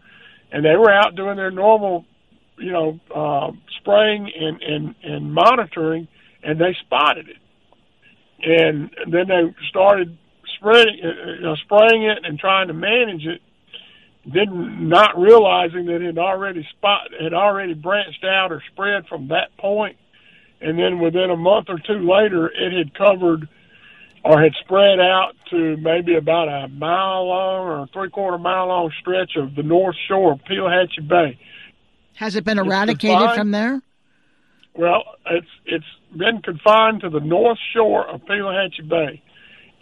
and 0.52 0.64
they 0.64 0.76
were 0.76 0.92
out 0.92 1.16
doing 1.16 1.36
their 1.36 1.50
normal, 1.50 2.04
you 2.58 2.72
know, 2.72 3.00
uh, 3.14 3.52
spraying 3.80 4.30
and 4.38 4.62
and 4.62 4.94
and 5.02 5.32
monitoring, 5.32 6.06
and 6.42 6.60
they 6.60 6.76
spotted 6.84 7.28
it, 7.30 7.38
and 8.42 8.90
then 9.10 9.28
they 9.28 9.54
started 9.70 10.18
spreading, 10.58 11.00
uh, 11.02 11.30
you 11.36 11.40
know, 11.40 11.56
spraying 11.56 12.02
it 12.02 12.18
and 12.24 12.38
trying 12.38 12.68
to 12.68 12.74
manage 12.74 13.24
it 13.24 13.40
didn't 14.30 14.88
not 14.88 15.18
realizing 15.18 15.87
that 15.87 15.96
it 15.96 16.06
had 16.06 16.18
already 16.18 16.66
spot 16.76 17.08
had 17.20 17.34
already 17.34 17.74
branched 17.74 18.24
out 18.24 18.52
or 18.52 18.62
spread 18.72 19.06
from 19.06 19.28
that 19.28 19.56
point, 19.58 19.96
and 20.60 20.78
then 20.78 20.98
within 20.98 21.30
a 21.30 21.37
month 21.37 21.66
or 21.68 21.78
two 21.78 22.08
later, 22.08 22.46
it 22.48 22.72
had 22.72 22.94
covered 22.94 23.48
or 24.24 24.42
had 24.42 24.52
spread 24.64 24.98
out 24.98 25.32
to 25.50 25.76
maybe 25.76 26.16
about 26.16 26.48
a 26.48 26.68
mile 26.68 27.26
long 27.26 27.66
or 27.66 27.87
three 27.92 28.08
quarter 28.08 28.38
mile 28.38 28.68
long 28.68 28.90
stretch 29.00 29.32
of 29.37 29.54
the 29.54 29.62
north 29.62 29.96
shore 30.08 30.32
of 30.32 30.40
Pelahatchie 30.44 31.06
Bay. 31.06 31.38
Has 32.14 32.34
it 32.37 32.44
been 32.44 32.58
eradicated 32.58 33.34
from 33.34 33.50
there? 33.50 33.82
Well, 34.74 35.04
it's 35.26 35.46
it's 35.66 35.84
been 36.16 36.40
confined 36.42 37.02
to 37.02 37.10
the 37.10 37.20
north 37.20 37.58
shore 37.74 38.08
of 38.08 38.24
Pelahatchie 38.24 38.88
Bay, 38.88 39.22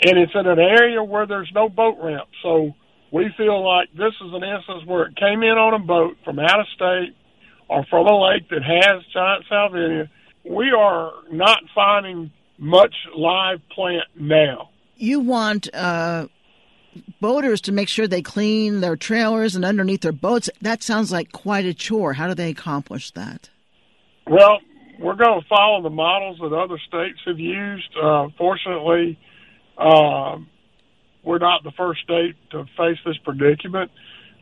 and 0.05 0.19
it's 0.19 0.33
in 0.35 0.47
an 0.47 0.59
area 0.59 1.03
where 1.05 1.27
there's 1.27 1.51
no 1.55 1.69
boat 1.69 1.97
ramp. 2.01 2.29
So 2.43 2.75
we 3.13 3.31
feel 3.37 3.65
like 3.65 3.93
this 3.93 4.15
is 4.25 4.33
an 4.33 4.43
instance 4.43 4.85
where 4.87 5.05
it 5.05 5.17
came 5.17 5.43
in 5.43 5.59
on 5.59 5.75
a 5.75 5.79
boat 5.79 6.17
from 6.25 6.39
out 6.39 6.61
of 6.61 6.67
state 6.75 7.15
or 7.69 7.85
from 7.85 8.07
a 8.07 8.19
lake 8.19 8.49
that 8.49 8.63
has 8.63 9.05
giant 9.13 9.45
salvinia. 9.51 10.09
We 10.45 10.73
are 10.73 11.13
not 11.31 11.59
finding 11.75 12.33
much 12.59 12.95
live 13.15 13.61
plant 13.69 14.05
now. 14.19 14.71
You 14.97 15.21
want 15.21 15.73
uh, 15.75 16.29
boaters 17.21 17.61
to 17.63 17.73
make 17.73 17.89
sure 17.89 18.09
they 18.09 18.23
clean 18.23 18.81
their 18.81 18.97
trailers 18.97 19.55
and 19.55 19.65
underneath 19.65 20.01
their 20.01 20.13
boats. 20.13 20.49
That 20.63 20.83
sounds 20.83 21.13
like 21.13 21.33
quite 21.33 21.67
a 21.67 21.75
chore. 21.75 22.15
How 22.15 22.29
do 22.29 22.35
they 22.35 22.51
accomplish 22.51 23.11
that? 23.13 23.51
Well, 24.27 24.61
we're 24.99 25.17
going 25.17 25.41
to 25.41 25.47
follow 25.49 25.83
the 25.83 25.91
models 25.91 26.39
that 26.41 26.53
other 26.53 26.79
states 26.89 27.19
have 27.27 27.39
used. 27.39 27.95
Uh, 28.01 28.29
fortunately, 28.39 29.19
uh, 29.77 30.39
we're 31.23 31.39
not 31.39 31.63
the 31.63 31.73
first 31.73 32.03
state 32.03 32.37
to 32.51 32.65
face 32.77 32.99
this 33.05 33.17
predicament. 33.25 33.91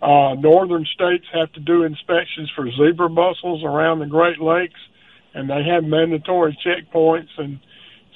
Uh, 0.02 0.34
northern 0.34 0.86
states 0.94 1.26
have 1.32 1.52
to 1.52 1.60
do 1.60 1.82
inspections 1.82 2.50
for 2.56 2.70
zebra 2.70 3.08
mussels 3.08 3.62
around 3.64 3.98
the 3.98 4.06
Great 4.06 4.40
Lakes, 4.40 4.80
and 5.34 5.48
they 5.48 5.62
have 5.62 5.84
mandatory 5.84 6.58
checkpoints 6.64 7.28
and 7.36 7.60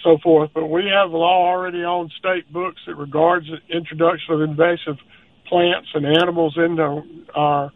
so 0.02 0.18
forth. 0.22 0.50
But 0.54 0.66
we 0.66 0.84
have 0.86 1.10
law 1.10 1.48
already 1.48 1.84
on 1.84 2.10
state 2.18 2.50
books 2.52 2.80
that 2.86 2.96
regards 2.96 3.46
the 3.46 3.76
introduction 3.76 4.34
of 4.34 4.40
invasive 4.40 4.96
plants 5.46 5.88
and 5.94 6.06
animals 6.06 6.54
into 6.56 7.02
our 7.34 7.70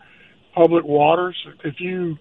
public 0.55 0.85
waters. 0.85 1.37
If 1.65 1.79
you 1.79 2.17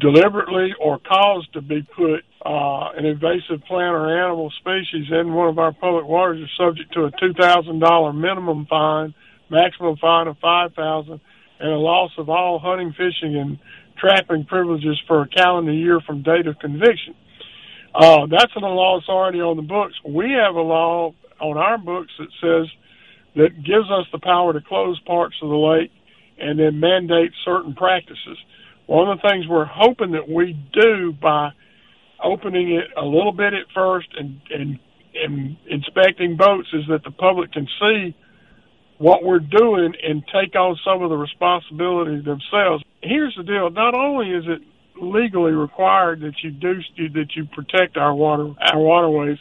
deliberately 0.00 0.74
or 0.80 0.98
caused 0.98 1.52
to 1.54 1.62
be 1.62 1.82
put 1.96 2.24
uh, 2.44 2.90
an 2.96 3.04
invasive 3.06 3.64
plant 3.66 3.94
or 3.94 4.24
animal 4.24 4.52
species 4.60 5.06
in 5.10 5.32
one 5.32 5.48
of 5.48 5.58
our 5.58 5.72
public 5.72 6.04
waters, 6.06 6.38
you're 6.38 6.68
subject 6.68 6.92
to 6.92 7.04
a 7.04 7.10
two 7.12 7.32
thousand 7.40 7.78
dollar 7.78 8.12
minimum 8.12 8.66
fine, 8.68 9.14
maximum 9.50 9.96
fine 9.96 10.26
of 10.28 10.36
five 10.38 10.74
thousand, 10.74 11.20
and 11.60 11.70
a 11.70 11.76
loss 11.76 12.10
of 12.18 12.28
all 12.28 12.58
hunting, 12.58 12.92
fishing, 12.92 13.36
and 13.36 13.58
trapping 13.98 14.44
privileges 14.44 15.00
for 15.06 15.22
a 15.22 15.28
calendar 15.28 15.72
year 15.72 16.00
from 16.06 16.22
date 16.22 16.46
of 16.46 16.58
conviction. 16.58 17.14
Uh, 17.94 18.26
that's 18.30 18.52
in 18.56 18.62
a 18.62 18.68
law 18.68 18.98
that's 18.98 19.08
already 19.08 19.40
on 19.40 19.56
the 19.56 19.62
books. 19.62 19.94
We 20.06 20.32
have 20.32 20.54
a 20.54 20.60
law 20.60 21.12
on 21.40 21.56
our 21.56 21.78
books 21.78 22.12
that 22.18 22.28
says 22.40 22.70
that 23.36 23.62
gives 23.64 23.90
us 23.90 24.06
the 24.12 24.18
power 24.18 24.52
to 24.52 24.60
close 24.60 24.98
parts 25.06 25.36
of 25.42 25.48
the 25.48 25.56
lake 25.56 25.90
and 26.38 26.58
then 26.58 26.80
mandate 26.80 27.32
certain 27.44 27.74
practices. 27.74 28.38
One 28.86 29.08
of 29.08 29.20
the 29.20 29.28
things 29.28 29.46
we're 29.48 29.64
hoping 29.64 30.12
that 30.12 30.28
we 30.28 30.58
do 30.72 31.12
by 31.12 31.50
opening 32.22 32.72
it 32.72 32.86
a 32.96 33.04
little 33.04 33.32
bit 33.32 33.54
at 33.54 33.66
first 33.74 34.08
and, 34.16 34.40
and, 34.50 34.78
and 35.14 35.56
inspecting 35.68 36.36
boats 36.36 36.68
is 36.72 36.84
that 36.88 37.02
the 37.04 37.10
public 37.10 37.52
can 37.52 37.66
see 37.80 38.16
what 38.98 39.24
we're 39.24 39.40
doing 39.40 39.94
and 40.02 40.22
take 40.32 40.54
on 40.54 40.78
some 40.84 41.02
of 41.02 41.10
the 41.10 41.16
responsibility 41.16 42.20
themselves. 42.20 42.84
Here's 43.02 43.34
the 43.36 43.42
deal. 43.42 43.68
Not 43.70 43.94
only 43.94 44.30
is 44.30 44.44
it 44.46 44.62
legally 45.00 45.52
required 45.52 46.20
that 46.20 46.34
you 46.42 46.50
do 46.50 46.74
that 47.14 47.34
you 47.34 47.46
protect 47.46 47.96
our 47.96 48.14
water 48.14 48.52
our 48.72 48.78
waterways. 48.78 49.38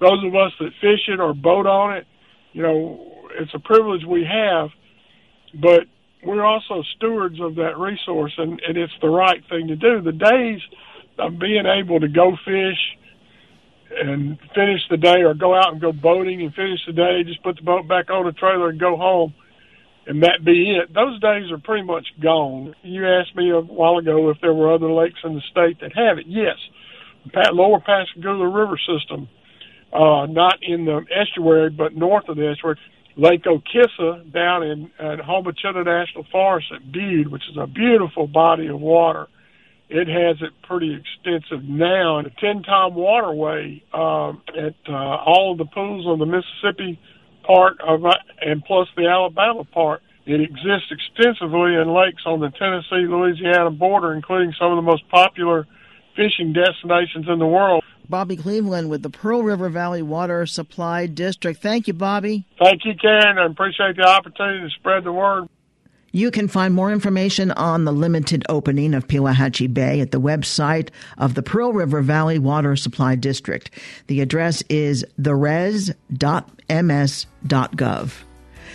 Those 0.00 0.24
of 0.24 0.34
us 0.34 0.52
that 0.60 0.70
fish 0.80 1.08
it 1.08 1.20
or 1.20 1.34
boat 1.34 1.66
on 1.66 1.96
it, 1.96 2.06
you 2.52 2.62
know, 2.62 3.28
it's 3.38 3.52
a 3.54 3.58
privilege 3.58 4.02
we 4.06 4.24
have, 4.24 4.70
but 5.60 5.80
we're 6.24 6.44
also 6.44 6.82
stewards 6.96 7.40
of 7.40 7.54
that 7.56 7.78
resource, 7.78 8.32
and, 8.38 8.60
and 8.66 8.76
it's 8.76 8.92
the 9.00 9.08
right 9.08 9.42
thing 9.48 9.68
to 9.68 9.76
do. 9.76 10.00
The 10.02 10.12
days 10.12 10.60
of 11.18 11.38
being 11.38 11.64
able 11.66 12.00
to 12.00 12.08
go 12.08 12.36
fish 12.44 12.78
and 13.90 14.38
finish 14.54 14.80
the 14.88 14.96
day, 14.96 15.22
or 15.22 15.34
go 15.34 15.54
out 15.54 15.72
and 15.72 15.80
go 15.80 15.92
boating 15.92 16.42
and 16.42 16.54
finish 16.54 16.80
the 16.86 16.92
day, 16.92 17.24
just 17.24 17.42
put 17.42 17.56
the 17.56 17.62
boat 17.62 17.88
back 17.88 18.10
on 18.10 18.24
the 18.26 18.32
trailer 18.32 18.68
and 18.68 18.78
go 18.78 18.96
home 18.96 19.34
and 20.06 20.22
that 20.22 20.44
be 20.44 20.76
it. 20.76 20.92
Those 20.92 21.20
days 21.20 21.50
are 21.52 21.58
pretty 21.58 21.84
much 21.84 22.06
gone. 22.20 22.74
You 22.82 23.06
asked 23.06 23.36
me 23.36 23.50
a 23.50 23.60
while 23.60 23.98
ago 23.98 24.30
if 24.30 24.38
there 24.40 24.52
were 24.52 24.72
other 24.74 24.90
lakes 24.90 25.20
in 25.22 25.34
the 25.34 25.42
state 25.50 25.80
that 25.80 25.92
have 25.94 26.18
it. 26.18 26.26
Yes, 26.26 26.56
the 27.32 27.50
Lower 27.52 27.80
Pascagoula 27.80 28.48
River 28.48 28.78
system, 28.78 29.28
uh, 29.92 30.26
not 30.26 30.58
in 30.62 30.84
the 30.84 31.04
estuary, 31.14 31.70
but 31.70 31.94
north 31.94 32.28
of 32.28 32.36
the 32.36 32.48
estuary. 32.48 32.78
Lake 33.16 33.44
Okhissa 33.44 34.32
down 34.32 34.62
in 34.62 34.90
at 34.98 35.18
Homochitto 35.18 35.84
National 35.84 36.24
Forest 36.30 36.68
at 36.74 36.92
Bude, 36.92 37.28
which 37.28 37.42
is 37.50 37.56
a 37.56 37.66
beautiful 37.66 38.26
body 38.26 38.68
of 38.68 38.80
water. 38.80 39.28
It 39.88 40.06
has 40.06 40.36
it 40.40 40.52
pretty 40.62 40.94
extensive 40.94 41.64
now, 41.64 42.18
and 42.18 42.28
a 42.28 42.30
Tenn-Tom 42.30 42.94
waterway 42.94 43.82
um, 43.92 44.40
at 44.56 44.76
uh, 44.88 44.92
all 44.92 45.52
of 45.52 45.58
the 45.58 45.64
pools 45.64 46.06
on 46.06 46.20
the 46.20 46.26
Mississippi 46.26 46.98
part 47.42 47.80
of 47.80 48.02
and 48.40 48.64
plus 48.64 48.88
the 48.96 49.06
Alabama 49.06 49.64
part. 49.64 50.02
It 50.26 50.40
exists 50.40 50.92
extensively 50.92 51.74
in 51.74 51.92
lakes 51.92 52.22
on 52.24 52.38
the 52.38 52.50
Tennessee 52.50 53.08
Louisiana 53.08 53.70
border, 53.70 54.12
including 54.12 54.54
some 54.58 54.70
of 54.70 54.76
the 54.76 54.82
most 54.82 55.08
popular 55.08 55.66
fishing 56.20 56.52
destinations 56.52 57.26
in 57.28 57.38
the 57.38 57.46
world. 57.46 57.82
Bobby 58.06 58.36
Cleveland 58.36 58.90
with 58.90 59.02
the 59.02 59.08
Pearl 59.08 59.42
River 59.42 59.70
Valley 59.70 60.02
Water 60.02 60.44
Supply 60.44 61.06
District. 61.06 61.62
Thank 61.62 61.88
you, 61.88 61.94
Bobby. 61.94 62.44
Thank 62.58 62.84
you, 62.84 62.92
Karen. 63.00 63.38
I 63.38 63.46
appreciate 63.46 63.96
the 63.96 64.06
opportunity 64.06 64.68
to 64.68 64.70
spread 64.78 65.04
the 65.04 65.12
word. 65.12 65.48
You 66.12 66.32
can 66.32 66.48
find 66.48 66.74
more 66.74 66.92
information 66.92 67.52
on 67.52 67.84
the 67.84 67.92
limited 67.92 68.44
opening 68.48 68.94
of 68.94 69.06
Pelahatchie 69.06 69.72
Bay 69.72 70.00
at 70.00 70.10
the 70.10 70.20
website 70.20 70.88
of 71.18 71.34
the 71.34 71.42
Pearl 71.42 71.72
River 71.72 72.02
Valley 72.02 72.38
Water 72.40 72.74
Supply 72.74 73.14
District. 73.14 73.70
The 74.08 74.20
address 74.20 74.64
is 74.68 75.06
theres.ms.gov. 75.22 75.94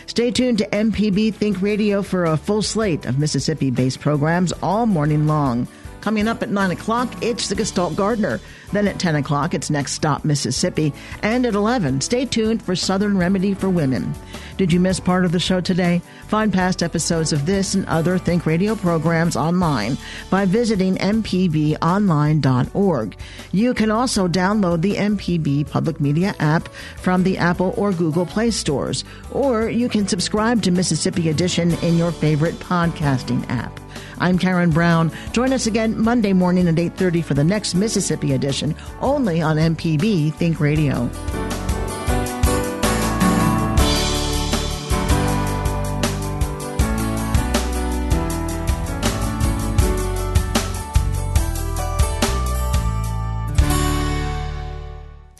Stay 0.07 0.31
tuned 0.31 0.59
to 0.59 0.67
MPB 0.69 1.33
Think 1.33 1.61
Radio 1.61 2.01
for 2.01 2.23
a 2.23 2.37
full 2.37 2.61
slate 2.61 3.05
of 3.05 3.19
Mississippi 3.19 3.69
based 3.69 3.99
programs 3.99 4.53
all 4.63 4.85
morning 4.85 5.27
long. 5.27 5.67
Coming 6.05 6.27
up 6.27 6.43
at 6.43 6.51
9 6.51 6.69
o'clock, 6.69 7.23
it's 7.23 7.49
the 7.49 7.55
Gestalt 7.55 7.95
Gardener. 7.95 8.39
Then 8.71 8.87
at 8.87 8.99
10 8.99 9.15
o'clock, 9.15 9.55
it's 9.55 9.71
Next 9.71 9.93
Stop 9.93 10.23
Mississippi. 10.23 10.93
And 11.23 11.47
at 11.47 11.55
11, 11.55 12.01
stay 12.01 12.25
tuned 12.25 12.61
for 12.61 12.75
Southern 12.75 13.17
Remedy 13.17 13.55
for 13.55 13.71
Women. 13.71 14.13
Did 14.57 14.71
you 14.71 14.79
miss 14.79 14.99
part 14.99 15.25
of 15.25 15.31
the 15.31 15.39
show 15.39 15.61
today? 15.61 16.03
Find 16.27 16.53
past 16.53 16.83
episodes 16.83 17.33
of 17.33 17.47
this 17.47 17.73
and 17.73 17.87
other 17.87 18.19
Think 18.19 18.45
Radio 18.45 18.75
programs 18.75 19.35
online 19.35 19.97
by 20.29 20.45
visiting 20.45 20.97
mpbonline.org. 20.97 23.17
You 23.51 23.73
can 23.73 23.89
also 23.89 24.27
download 24.27 24.81
the 24.81 24.97
MPB 24.97 25.71
Public 25.71 25.99
Media 25.99 26.35
app 26.37 26.67
from 26.97 27.23
the 27.23 27.39
Apple 27.39 27.73
or 27.77 27.91
Google 27.91 28.27
Play 28.27 28.51
stores, 28.51 29.03
or 29.31 29.69
you 29.69 29.89
can 29.89 30.07
subscribe 30.07 30.61
to 30.61 30.69
Mississippi 30.69 31.29
Edition 31.29 31.71
in 31.79 31.97
your 31.97 32.11
favorite 32.11 32.59
podcasting 32.59 33.49
app. 33.49 33.79
I'm 34.19 34.37
Karen 34.37 34.71
Brown. 34.71 35.11
Join 35.33 35.53
us 35.53 35.67
again 35.67 35.99
Monday 35.99 36.33
morning 36.33 36.67
at 36.67 36.75
8:30 36.75 37.23
for 37.23 37.33
the 37.33 37.43
next 37.43 37.75
Mississippi 37.75 38.33
edition 38.33 38.75
only 39.01 39.41
on 39.41 39.57
MPB 39.57 40.33
Think 40.33 40.59
Radio. 40.59 41.09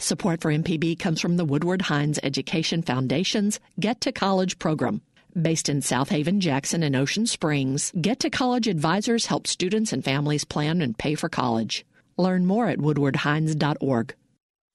Support 0.06 0.40
for 0.40 0.52
MPB 0.52 1.00
comes 1.00 1.20
from 1.20 1.36
the 1.36 1.44
Woodward 1.44 1.82
Hines 1.82 2.20
Education 2.22 2.82
Foundation's 2.82 3.58
Get 3.80 4.00
to 4.02 4.12
College 4.12 4.56
program. 4.60 5.02
Based 5.40 5.68
in 5.68 5.82
Southaven, 5.82 6.38
Jackson, 6.38 6.82
and 6.82 6.96
Ocean 6.96 7.26
Springs, 7.26 7.92
Get 8.00 8.20
to 8.20 8.30
College 8.30 8.66
advisors 8.68 9.26
help 9.26 9.46
students 9.46 9.92
and 9.92 10.02
families 10.02 10.44
plan 10.44 10.80
and 10.80 10.96
pay 10.96 11.14
for 11.14 11.28
college. 11.28 11.84
Learn 12.16 12.46
more 12.46 12.68
at 12.68 12.78
woodwardhines.org. 12.78 14.14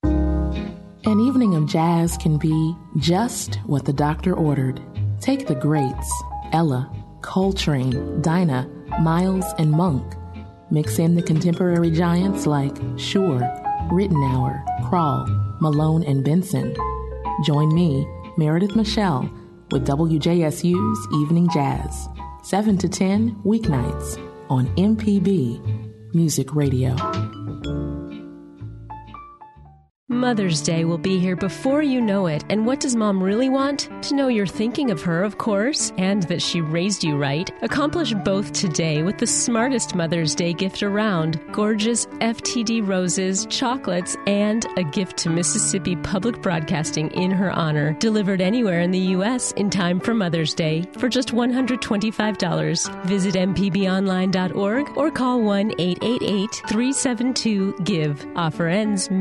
An 0.04 1.20
evening 1.20 1.56
of 1.56 1.66
jazz 1.66 2.16
can 2.16 2.38
be 2.38 2.76
just 2.98 3.56
what 3.66 3.86
the 3.86 3.94
doctor 3.94 4.36
ordered. 4.36 4.80
Take 5.20 5.48
the 5.48 5.56
greats 5.56 6.24
Ella, 6.54 6.92
Coltrane, 7.22 8.22
Dinah, 8.22 8.70
Miles, 9.02 9.46
and 9.58 9.72
Monk. 9.72 10.14
Mix 10.70 11.00
in 11.00 11.16
the 11.16 11.24
contemporary 11.24 11.90
giants 11.90 12.46
like 12.46 12.78
Shure, 12.98 13.40
Ritenour, 13.90 14.64
Krall, 14.84 15.60
Malone, 15.60 16.04
and 16.04 16.24
Benson. 16.24 16.76
Join 17.46 17.74
me, 17.74 18.08
Meredith 18.38 18.76
Michelle 18.76 19.28
with 19.72 19.88
WJSU's 19.88 21.22
Evening 21.24 21.50
Jazz, 21.54 22.10
7 22.44 22.78
to 22.80 22.90
10 22.90 23.36
weeknights 23.46 24.18
on 24.50 24.68
MPB 24.76 26.14
Music 26.14 26.54
Radio. 26.54 27.31
Mother's 30.22 30.62
Day 30.62 30.86
will 30.86 31.00
be 31.00 31.18
here 31.18 31.36
before 31.36 31.82
you 31.82 32.00
know 32.00 32.28
it. 32.28 32.46
And 32.48 32.64
what 32.64 32.80
does 32.80 32.96
mom 32.96 33.24
really 33.24 33.50
want? 33.50 33.90
To 34.04 34.14
know 34.14 34.28
you're 34.28 34.46
thinking 34.46 34.92
of 34.92 35.02
her, 35.02 35.24
of 35.24 35.40
course, 35.40 35.92
and 35.98 36.22
that 36.24 36.44
she 36.44 36.62
raised 36.62 37.04
you 37.04 37.18
right. 37.18 37.52
Accomplish 37.64 38.14
both 38.14 38.54
today 38.54 39.02
with 39.02 39.18
the 39.18 39.26
smartest 39.26 39.96
Mother's 39.96 40.36
Day 40.36 40.54
gift 40.54 40.84
around 40.84 41.42
gorgeous 41.52 42.06
FTD 42.06 42.88
roses, 42.88 43.48
chocolates, 43.48 44.16
and 44.28 44.68
a 44.78 44.84
gift 44.84 45.18
to 45.18 45.32
Mississippi 45.32 45.96
Public 45.96 46.40
Broadcasting 46.44 47.10
in 47.14 47.32
her 47.32 47.52
honor, 47.52 47.94
delivered 47.94 48.42
anywhere 48.42 48.82
in 48.82 48.92
the 48.92 49.00
U.S. 49.18 49.54
in 49.54 49.72
time 49.72 50.00
for 50.00 50.14
Mother's 50.14 50.54
Day 50.54 50.84
for 51.00 51.10
just 51.10 51.30
$125. 51.30 53.06
Visit 53.06 53.34
mpbonline.org 53.34 54.98
or 54.98 55.10
call 55.10 55.42
1 55.42 55.72
888 55.80 56.62
372 56.68 57.74
GIVE. 57.84 58.28
Offer 58.36 58.68
ends 58.68 59.10